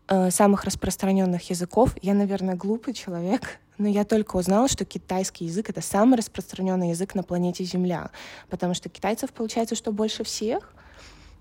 [0.07, 1.95] э, самых распространенных языков.
[2.01, 7.13] Я, наверное, глупый человек, но я только узнала, что китайский язык— это самый распространенный язык
[7.13, 8.09] на планете Земля,
[8.49, 10.73] потому что китайцев, получается, что больше всех.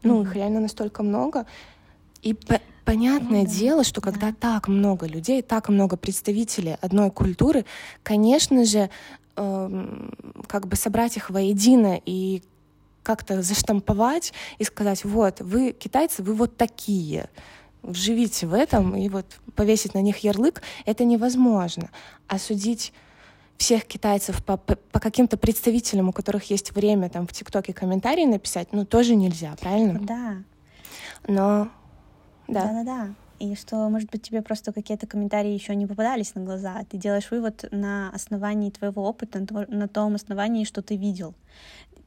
[0.03, 0.24] Ну, mm-hmm.
[0.24, 1.47] их реально настолько много.
[2.27, 4.11] И по понятное ну, дело, что да.
[4.11, 7.64] когда так много людей, так много представителей одной культуры,
[8.03, 8.91] конечно же,
[9.37, 10.01] э,
[10.49, 12.43] как бы собрать их воедино и
[13.05, 17.31] как-то заштамповать и сказать, вот, вы китайцы, вы вот такие
[17.85, 21.91] вживите в этом и вот повесить на них ярлык, это невозможно.
[22.27, 22.93] Осудить
[23.57, 28.24] всех китайцев по, по, по каким-то представителям, у которых есть время там в ТикТоке комментарии
[28.24, 30.01] написать, ну, тоже нельзя, правильно?
[30.01, 30.37] Да.
[31.29, 31.68] Но...
[32.49, 32.64] Да.
[32.66, 33.14] Да-да-да.
[33.38, 36.82] И что, может быть, тебе просто какие-то комментарии еще не попадались на глаза.
[36.88, 41.34] Ты делаешь вывод на основании твоего опыта, на том основании, что ты видел.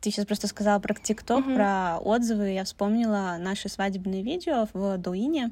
[0.02, 1.56] Ты сейчас просто сказала про ТикТок, mm-hmm.
[1.56, 2.52] про отзывы.
[2.52, 5.52] Я вспомнила наши свадебные видео в Дуине,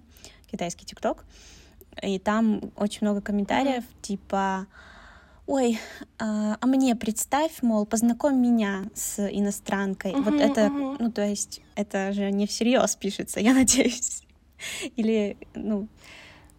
[0.49, 1.25] китайский ТикТок.
[2.01, 4.01] И там очень много комментариев, mm-hmm.
[4.01, 4.67] типа
[5.47, 5.79] ой,
[6.19, 10.11] а, а мне представь, мол, познакомь меня с иностранкой.
[10.11, 10.97] Uh-huh, вот это, uh-huh.
[10.99, 14.26] ну, то есть, это же не всерьез пишется, я надеюсь.
[14.95, 15.87] Или, ну,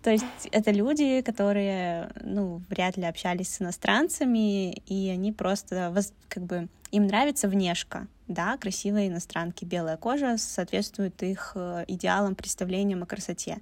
[0.03, 5.95] то есть это люди, которые, ну, вряд ли общались с иностранцами, и они просто,
[6.29, 13.03] как бы, им нравится внешка, да, красивые иностранки, белая кожа соответствует их э, идеалам, представлениям
[13.03, 13.59] о красоте.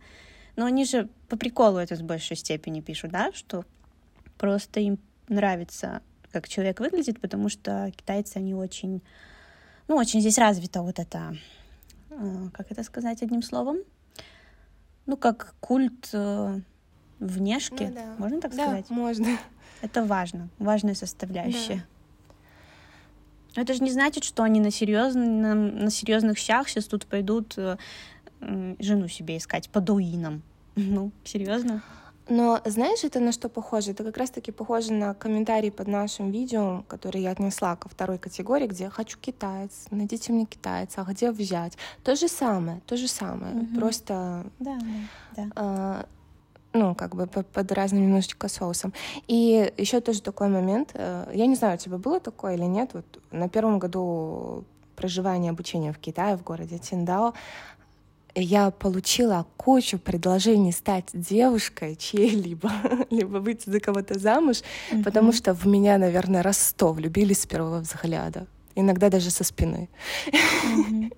[0.56, 3.64] Но они же по приколу это в большей степени пишут, да, что
[4.38, 9.02] просто им нравится, как человек выглядит, потому что китайцы, они очень,
[9.88, 11.36] ну, очень здесь развито вот это,
[12.10, 13.78] э, как это сказать одним словом?
[15.06, 16.60] Ну, как культ э,
[17.18, 18.14] внешки, ну, да.
[18.18, 18.90] можно так да, сказать?
[18.90, 19.26] можно.
[19.82, 21.76] Это важно, важная составляющая.
[21.76, 21.82] Да.
[23.56, 27.54] Но это же не значит, что они на, серьезном, на серьезных щах сейчас тут пойдут
[27.56, 27.76] э,
[28.78, 30.42] жену себе искать по дуинам.
[30.76, 31.82] Ну, серьезно?
[32.28, 33.92] Но знаешь, это на что похоже?
[33.92, 38.66] Это как раз-таки похоже на комментарий под нашим видео, который я отнесла ко второй категории,
[38.66, 43.54] где «хочу китаец», «найдите мне китайца», «а где взять?» То же самое, то же самое,
[43.54, 43.76] угу.
[43.76, 44.44] просто...
[44.58, 44.78] Да,
[45.36, 45.48] да.
[45.54, 46.04] Э,
[46.72, 48.92] ну, как бы под разным немножечко соусом.
[49.28, 52.90] И еще тоже такой момент, э, я не знаю, у тебя было такое или нет,
[52.92, 54.64] вот на первом году
[54.96, 57.34] проживания обучения в Китае, в городе Тиндао,
[58.36, 62.70] я получила кучу предложений стать девушкой чьей-либо,
[63.10, 64.58] либо выйти за кого-то замуж,
[64.90, 65.02] mm-hmm.
[65.02, 68.46] потому что в меня, наверное, раз сто влюбились с первого взгляда.
[68.74, 69.88] Иногда даже со спины.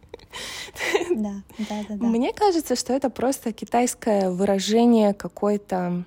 [1.11, 6.05] Да, да, да, Мне кажется, что это просто китайское выражение какой-то,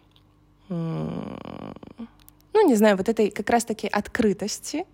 [0.69, 1.37] ну,
[2.53, 4.85] не знаю, вот этой как раз-таки открытости,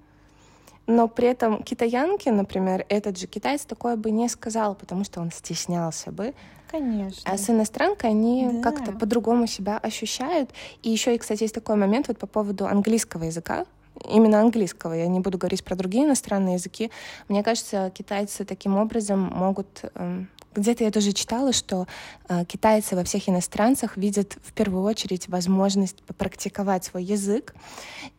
[0.88, 5.32] но при этом китаянке, например, этот же китаец такое бы не сказал, потому что он
[5.32, 6.34] стеснялся бы.
[6.72, 7.32] Конечно.
[7.32, 8.62] А с иностранкой они да.
[8.62, 10.50] как-то по-другому себя ощущают.
[10.84, 13.66] И еще, и, кстати, есть такой момент вот по поводу английского языка.
[14.10, 16.92] Именно английского, я не буду говорить про другие иностранные языки.
[17.30, 21.88] Мне кажется, китайцы таким образом могут эм, где-то я тоже читала, что
[22.28, 27.54] э, китайцы во всех иностранцах видят в первую очередь возможность попрактиковать свой язык.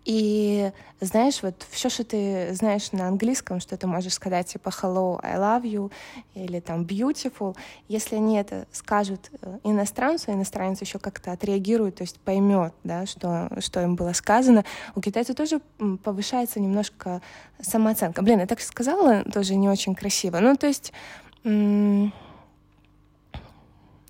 [0.04, 5.20] И знаешь, вот все, что ты знаешь на английском, что ты можешь сказать типа hello,
[5.22, 5.92] I love you
[6.34, 7.56] или там beautiful,
[7.88, 13.50] если они это скажут э, иностранцу, иностранец еще как-то отреагирует, то есть поймет, да, что,
[13.58, 14.64] что им было сказано,
[14.94, 15.60] у китайцев тоже
[16.04, 17.20] повышается немножко
[17.60, 18.22] самооценка.
[18.22, 20.38] Блин, я так сказала тоже не очень красиво.
[20.38, 20.92] Ну, то есть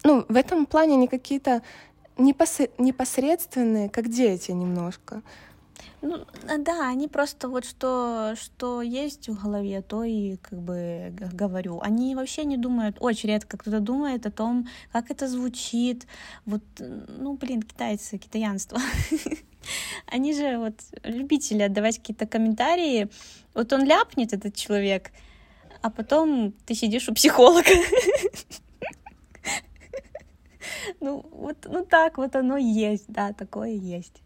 [0.05, 1.63] ну, в этом плане они какие-то
[2.17, 5.23] непосредственные, как дети немножко.
[6.01, 6.25] Ну,
[6.59, 11.81] да, они просто вот что, что есть в голове, то и как бы говорю.
[11.81, 16.07] Они вообще не думают, очень редко кто-то думает о том, как это звучит.
[16.47, 18.79] Вот, ну, блин, китайцы, китаянство.
[20.07, 23.09] Они же вот любители отдавать какие-то комментарии.
[23.55, 25.11] Вот он ляпнет, этот человек,
[25.83, 27.71] а потом ты сидишь у психолога.
[31.01, 34.22] Ну, вот ну так вот оно есть, да, такое есть.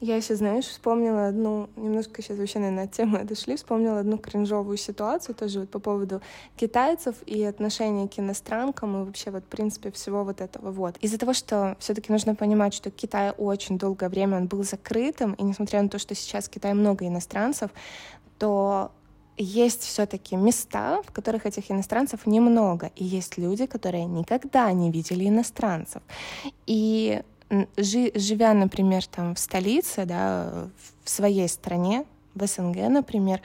[0.00, 5.32] Я еще, знаешь, вспомнила одну, немножко сейчас вообще, от темы отошли, вспомнила одну кринжовую ситуацию
[5.36, 6.20] тоже вот по поводу
[6.56, 10.96] китайцев и отношения к иностранкам и вообще вот, в принципе, всего вот этого вот.
[10.96, 15.34] Из-за того, что все таки нужно понимать, что Китай очень долгое время он был закрытым,
[15.34, 17.70] и несмотря на то, что сейчас в Китае много иностранцев,
[18.40, 18.90] то
[19.42, 25.28] есть все-таки места, в которых этих иностранцев немного, и есть люди, которые никогда не видели
[25.28, 26.02] иностранцев.
[26.66, 27.22] И
[27.76, 30.68] живя, например, там в столице, да,
[31.04, 33.40] в своей стране, в СНГ, например,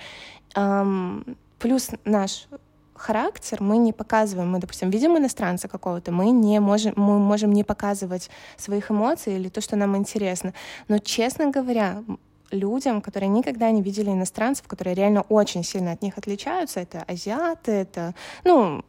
[1.60, 2.48] плюс наш
[2.94, 4.52] характер мы не показываем.
[4.52, 9.50] Мы, допустим, видим иностранца какого-то, мы не можем, мы можем не показывать своих эмоций или
[9.50, 10.54] то, что нам интересно.
[10.88, 12.04] Но, честно говоря,
[12.52, 17.72] людям, которые никогда не видели иностранцев, которые реально очень сильно от них отличаются, это азиаты,
[17.72, 18.84] это, ну,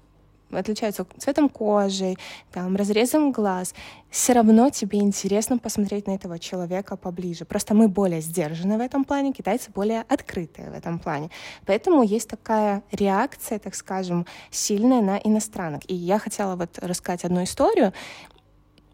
[0.51, 2.15] отличаются цветом кожи,
[2.53, 3.75] там, разрезом глаз,
[4.11, 7.45] все равно тебе интересно посмотреть на этого человека поближе.
[7.45, 11.31] Просто мы более сдержаны в этом плане, китайцы более открытые в этом плане.
[11.67, 15.83] Поэтому есть такая реакция, так скажем, сильная на иностранок.
[15.89, 17.93] И я хотела вот рассказать одну историю.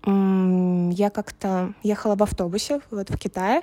[0.07, 3.63] Я как-то ехала в автобусе вот в Китае,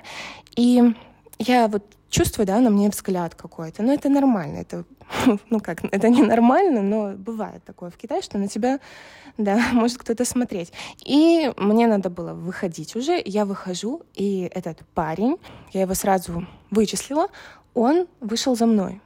[0.56, 0.94] и
[1.38, 3.82] я вот чувствую, да, на мне взгляд какой-то.
[3.82, 4.84] Но это нормально, это,
[5.50, 8.78] ну как, это не нормально, но бывает такое в Китае, что на тебя,
[9.38, 10.72] да, может кто-то смотреть.
[11.04, 15.36] И мне надо было выходить уже, я выхожу, и этот парень,
[15.72, 17.28] я его сразу вычислила,
[17.74, 19.00] он вышел за мной.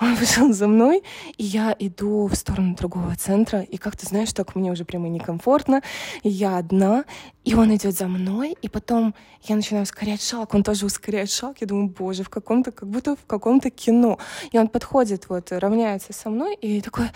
[0.00, 1.02] Он вышел за мной,
[1.36, 5.08] и я иду в сторону другого центра, и как ты знаешь, так мне уже прямо
[5.08, 5.82] некомфортно,
[6.22, 7.04] и я одна,
[7.48, 11.56] и он идет за мной, и потом я начинаю ускорять шаг, он тоже ускоряет шаг,
[11.60, 14.18] я думаю, боже, в каком-то, как будто в каком-то кино.
[14.52, 17.06] И он подходит, вот, равняется со мной, и такой,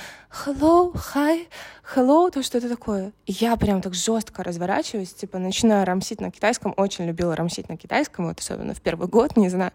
[0.46, 1.48] hello, hi,
[1.94, 3.12] hello, то что это такое.
[3.26, 7.76] И я прям так жестко разворачиваюсь, типа, начинаю рамсить на китайском, очень любила рамсить на
[7.76, 9.72] китайском, вот, особенно в первый год, не знаю.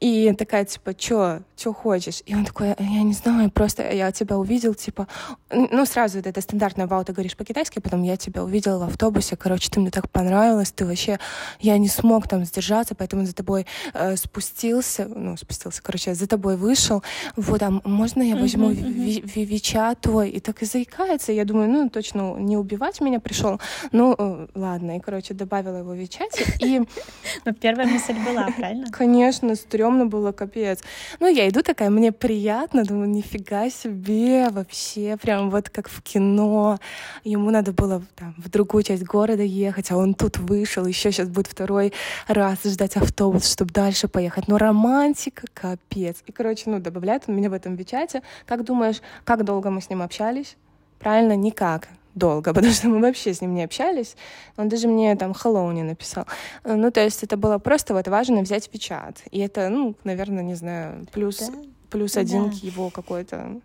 [0.00, 2.22] И такая, типа, чё, чё хочешь?
[2.26, 5.06] И он такой, я не знаю, просто я тебя увидел, типа,
[5.52, 9.36] ну, сразу вот это стандартное вау, ты говоришь по-китайски, потом я тебя увидел в автобусе,
[9.36, 11.18] короче, ты мне так понравилась, ты вообще,
[11.60, 16.56] я не смог там сдержаться, поэтому за тобой э, спустился, ну, спустился, короче, за тобой
[16.56, 17.02] вышел,
[17.36, 19.44] вот, а можно я возьму uh-huh, uh-huh.
[19.44, 20.30] Вича твой?
[20.30, 23.60] И так и заикается, я думаю, ну, точно не убивать меня пришел,
[23.92, 26.80] ну, э, ладно, и, короче, добавила его Вичате, и...
[27.44, 28.86] Но первая мысль была, правильно?
[28.90, 30.80] Конечно, стрёмно было, капец.
[31.20, 36.78] Ну, я иду такая, мне приятно, думаю, нифига себе, вообще, прям вот как в кино.
[37.24, 41.12] Ему надо было там, в другую часть города ехать, ехать, а он тут вышел, еще
[41.12, 41.92] сейчас будет второй
[42.28, 44.48] раз ждать автобус, чтобы дальше поехать.
[44.48, 46.16] Но романтика капец.
[46.26, 48.22] И, короче, ну, добавляет он меня в этом вичате.
[48.46, 50.56] Как думаешь, как долго мы с ним общались?
[50.98, 54.16] Правильно, никак долго, потому что мы вообще с ним не общались.
[54.56, 56.26] Он даже мне там hello не написал.
[56.64, 59.22] Ну, то есть это было просто вот важно взять печат.
[59.30, 61.52] И это, ну, наверное, не знаю, плюс, да?
[61.90, 62.50] плюс один да.
[62.50, 63.60] к его какой-то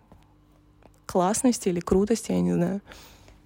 [1.06, 2.80] классности или крутости, я не знаю.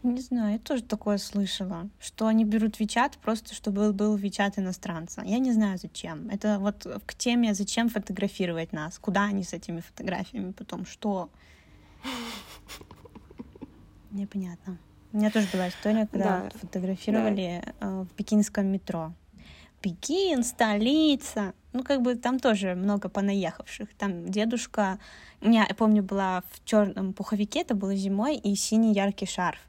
[0.07, 5.23] Не знаю, я тоже такое слышала, что они берут Вичат просто, чтобы был Вичат иностранца.
[5.23, 6.31] Я не знаю, зачем.
[6.31, 11.29] Это вот к теме, зачем фотографировать нас, куда они с этими фотографиями потом, что...
[14.13, 14.79] Непонятно.
[15.13, 16.51] У меня тоже была история, когда да.
[16.51, 17.87] фотографировали да.
[17.87, 19.13] Э, в пекинском метро.
[19.81, 21.53] Пекин, столица.
[21.77, 23.95] Ну, как бы там тоже много понаехавших.
[23.99, 24.99] Там дедушка...
[25.43, 29.61] У я помню, была в черном пуховике, это было зимой, и синий яркий шарф.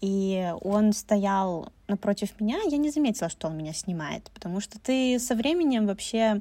[0.00, 5.18] И он стоял напротив меня, я не заметила, что он меня снимает, потому что ты
[5.18, 6.40] со временем вообще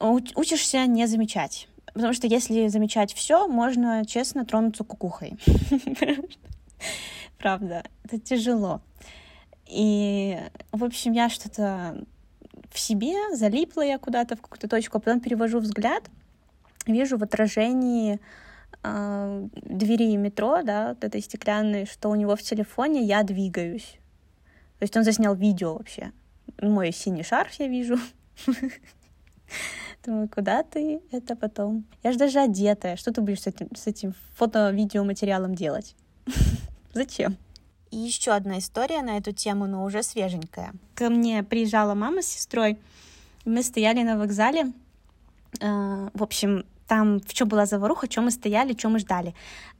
[0.00, 1.66] учишься не замечать.
[1.94, 5.38] Потому что если замечать все, можно честно тронуться кукухой.
[7.38, 8.82] Правда, это тяжело.
[9.66, 10.38] И,
[10.72, 12.04] в общем, я что-то
[12.70, 16.04] в себе, залипла я куда-то в какую-то точку, а потом перевожу взгляд,
[16.86, 18.20] вижу в отражении
[18.82, 23.98] э, двери метро, да, вот этой стеклянной, что у него в телефоне я двигаюсь.
[24.78, 26.12] То есть он заснял видео вообще.
[26.60, 27.98] Мой синий шарф я вижу.
[30.04, 31.84] Думаю, куда ты это потом?
[32.02, 32.96] Я же даже одетая.
[32.96, 35.96] Что ты будешь с этим, с этим фото-видеоматериалом делать?
[36.94, 37.36] Зачем?
[37.90, 40.72] И еще одна история на эту тему, но уже свеженькая.
[40.94, 42.78] Ко мне приезжала мама с сестрой,
[43.44, 44.72] мы стояли на вокзале.
[45.60, 49.34] Э, в общем, там в чем была заваруха, чем мы стояли, чем мы ждали.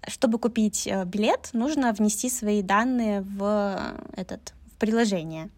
[0.06, 3.78] Чтобы купить э, билет, нужно внести свои данные в
[4.16, 5.48] этот в приложение.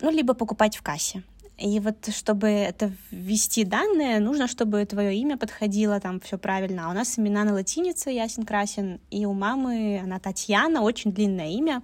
[0.00, 1.22] Ну, либо покупать в кассе.
[1.62, 6.86] И вот чтобы это ввести данные, нужно, чтобы твое имя подходило, там все правильно.
[6.86, 11.50] А у нас имена на латинице, ясен красен, и у мамы она Татьяна, очень длинное
[11.50, 11.80] имя,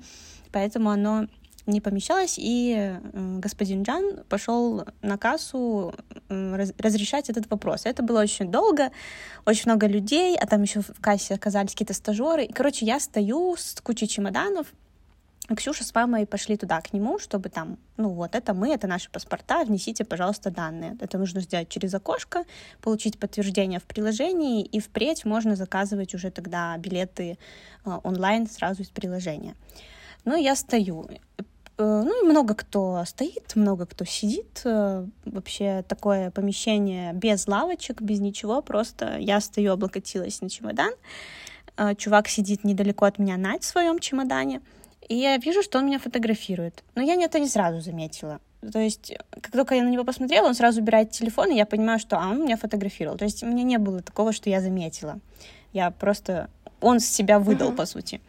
[0.50, 1.28] поэтому оно
[1.66, 5.94] не помещалось, и э, господин Джан пошел на кассу
[6.28, 7.82] э, разрешать этот вопрос.
[7.84, 8.90] Это было очень долго,
[9.46, 12.46] очень много людей, а там еще в кассе оказались какие-то стажеры.
[12.46, 14.66] И, короче, я стою с кучей чемоданов,
[15.56, 19.10] Ксюша с мамой пошли туда, к нему, чтобы там, ну вот, это мы, это наши
[19.10, 20.96] паспорта, внесите, пожалуйста, данные.
[21.00, 22.44] Это нужно сделать через окошко,
[22.82, 27.38] получить подтверждение в приложении, и впредь можно заказывать уже тогда билеты
[27.84, 29.54] э, онлайн сразу из приложения.
[30.26, 31.08] Ну, я стою.
[31.78, 34.60] ну и много кто стоит, много кто сидит.
[34.64, 38.60] Э, вообще такое помещение без лавочек, без ничего.
[38.60, 40.92] Просто я стою, облокотилась на чемодан.
[41.78, 44.60] Э, чувак сидит недалеко от меня на своем чемодане.
[45.08, 46.82] И я вижу, что он меня фотографирует.
[46.94, 48.40] Но я это не сразу заметила.
[48.72, 51.98] То есть, как только я на него посмотрела, он сразу убирает телефон, и я понимаю,
[51.98, 53.16] что а, он меня фотографировал.
[53.16, 55.18] То есть, у меня не было такого, что я заметила.
[55.72, 56.50] Я просто...
[56.80, 57.76] Он себя выдал, uh-huh.
[57.76, 58.20] по сути.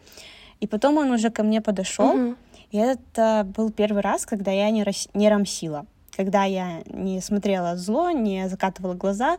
[0.60, 2.36] И потом он уже ко мне подошел, uh-huh.
[2.70, 5.08] и это был первый раз, когда я не, рас...
[5.14, 5.86] не рамсила.
[6.16, 9.38] Когда я не смотрела зло, не закатывала глаза.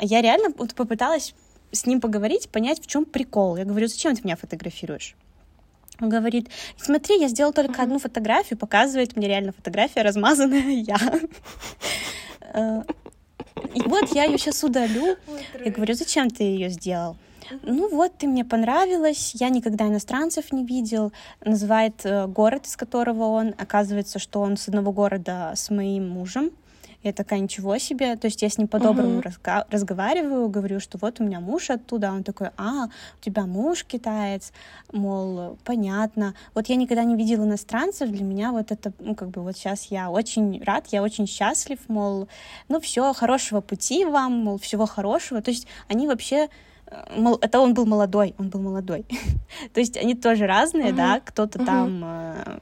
[0.00, 1.34] Я реально вот попыталась
[1.70, 3.56] с ним поговорить, понять, в чем прикол.
[3.56, 5.16] Я говорю, зачем ты меня фотографируешь?
[6.00, 10.98] Он говорит, смотри, я сделал только одну фотографию, показывает мне реально фотография, размазанная я.
[12.54, 12.82] Э,
[13.74, 15.16] и вот я ее сейчас удалю.
[15.64, 17.16] Я говорю, зачем ты ее сделал?
[17.62, 21.12] Ну вот, ты мне понравилась, я никогда иностранцев не видел.
[21.44, 23.54] Называет э, город, из которого он.
[23.58, 26.50] Оказывается, что он с одного города с моим мужем.
[27.02, 28.16] Я такая, ничего себе.
[28.16, 29.22] То есть я с ним по-доброму uh-huh.
[29.22, 32.12] разга- разговариваю, говорю, что вот у меня муж оттуда.
[32.12, 34.52] Он такой, а, у тебя муж китаец.
[34.92, 36.34] Мол, понятно.
[36.54, 38.08] Вот я никогда не видел иностранцев.
[38.08, 41.78] Для меня вот это, ну, как бы вот сейчас я очень рад, я очень счастлив,
[41.88, 42.28] мол,
[42.68, 45.42] ну, все, хорошего пути вам, мол, всего хорошего.
[45.42, 46.48] То есть они вообще
[46.86, 49.04] э, это он был молодой, он был молодой.
[49.74, 50.96] То есть они тоже разные, uh-huh.
[50.96, 51.66] да, кто-то uh-huh.
[51.66, 52.58] там э,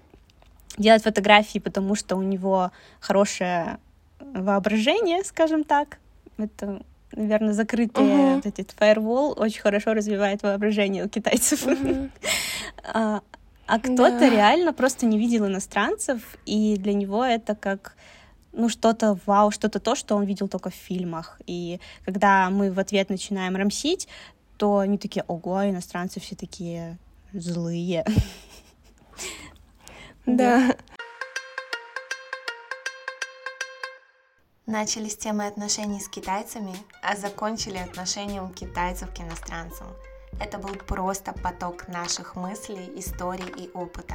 [0.78, 2.70] делает фотографии, потому что у него
[3.00, 3.78] хорошая
[4.20, 5.98] воображение, скажем так.
[6.38, 8.34] Это, наверное, закрытый uh-huh.
[8.36, 11.66] вот этот firewall очень хорошо развивает воображение у китайцев.
[11.66, 12.10] Uh-huh.
[12.84, 13.20] а,
[13.66, 14.30] а кто-то да.
[14.30, 17.94] реально просто не видел иностранцев, и для него это как
[18.52, 21.40] ну, что-то вау, что-то то, что он видел только в фильмах.
[21.46, 24.08] И когда мы в ответ начинаем рамсить,
[24.56, 26.98] то они такие, ого, иностранцы все такие
[27.32, 28.04] злые.
[30.26, 30.74] Да.
[34.70, 39.88] Начали с темы отношений с китайцами, а закончили отношением китайцев к иностранцам.
[40.40, 44.14] Это был просто поток наших мыслей, историй и опыта.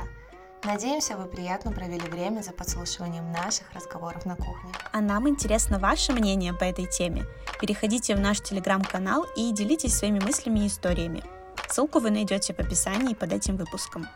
[0.63, 4.71] Надеемся, вы приятно провели время за подслушиванием наших разговоров на кухне.
[4.93, 7.25] А нам интересно ваше мнение по этой теме.
[7.59, 11.21] Переходите в наш телеграм-канал и делитесь своими мыслями и историями.
[11.67, 14.07] Ссылку вы найдете в описании под этим выпуском.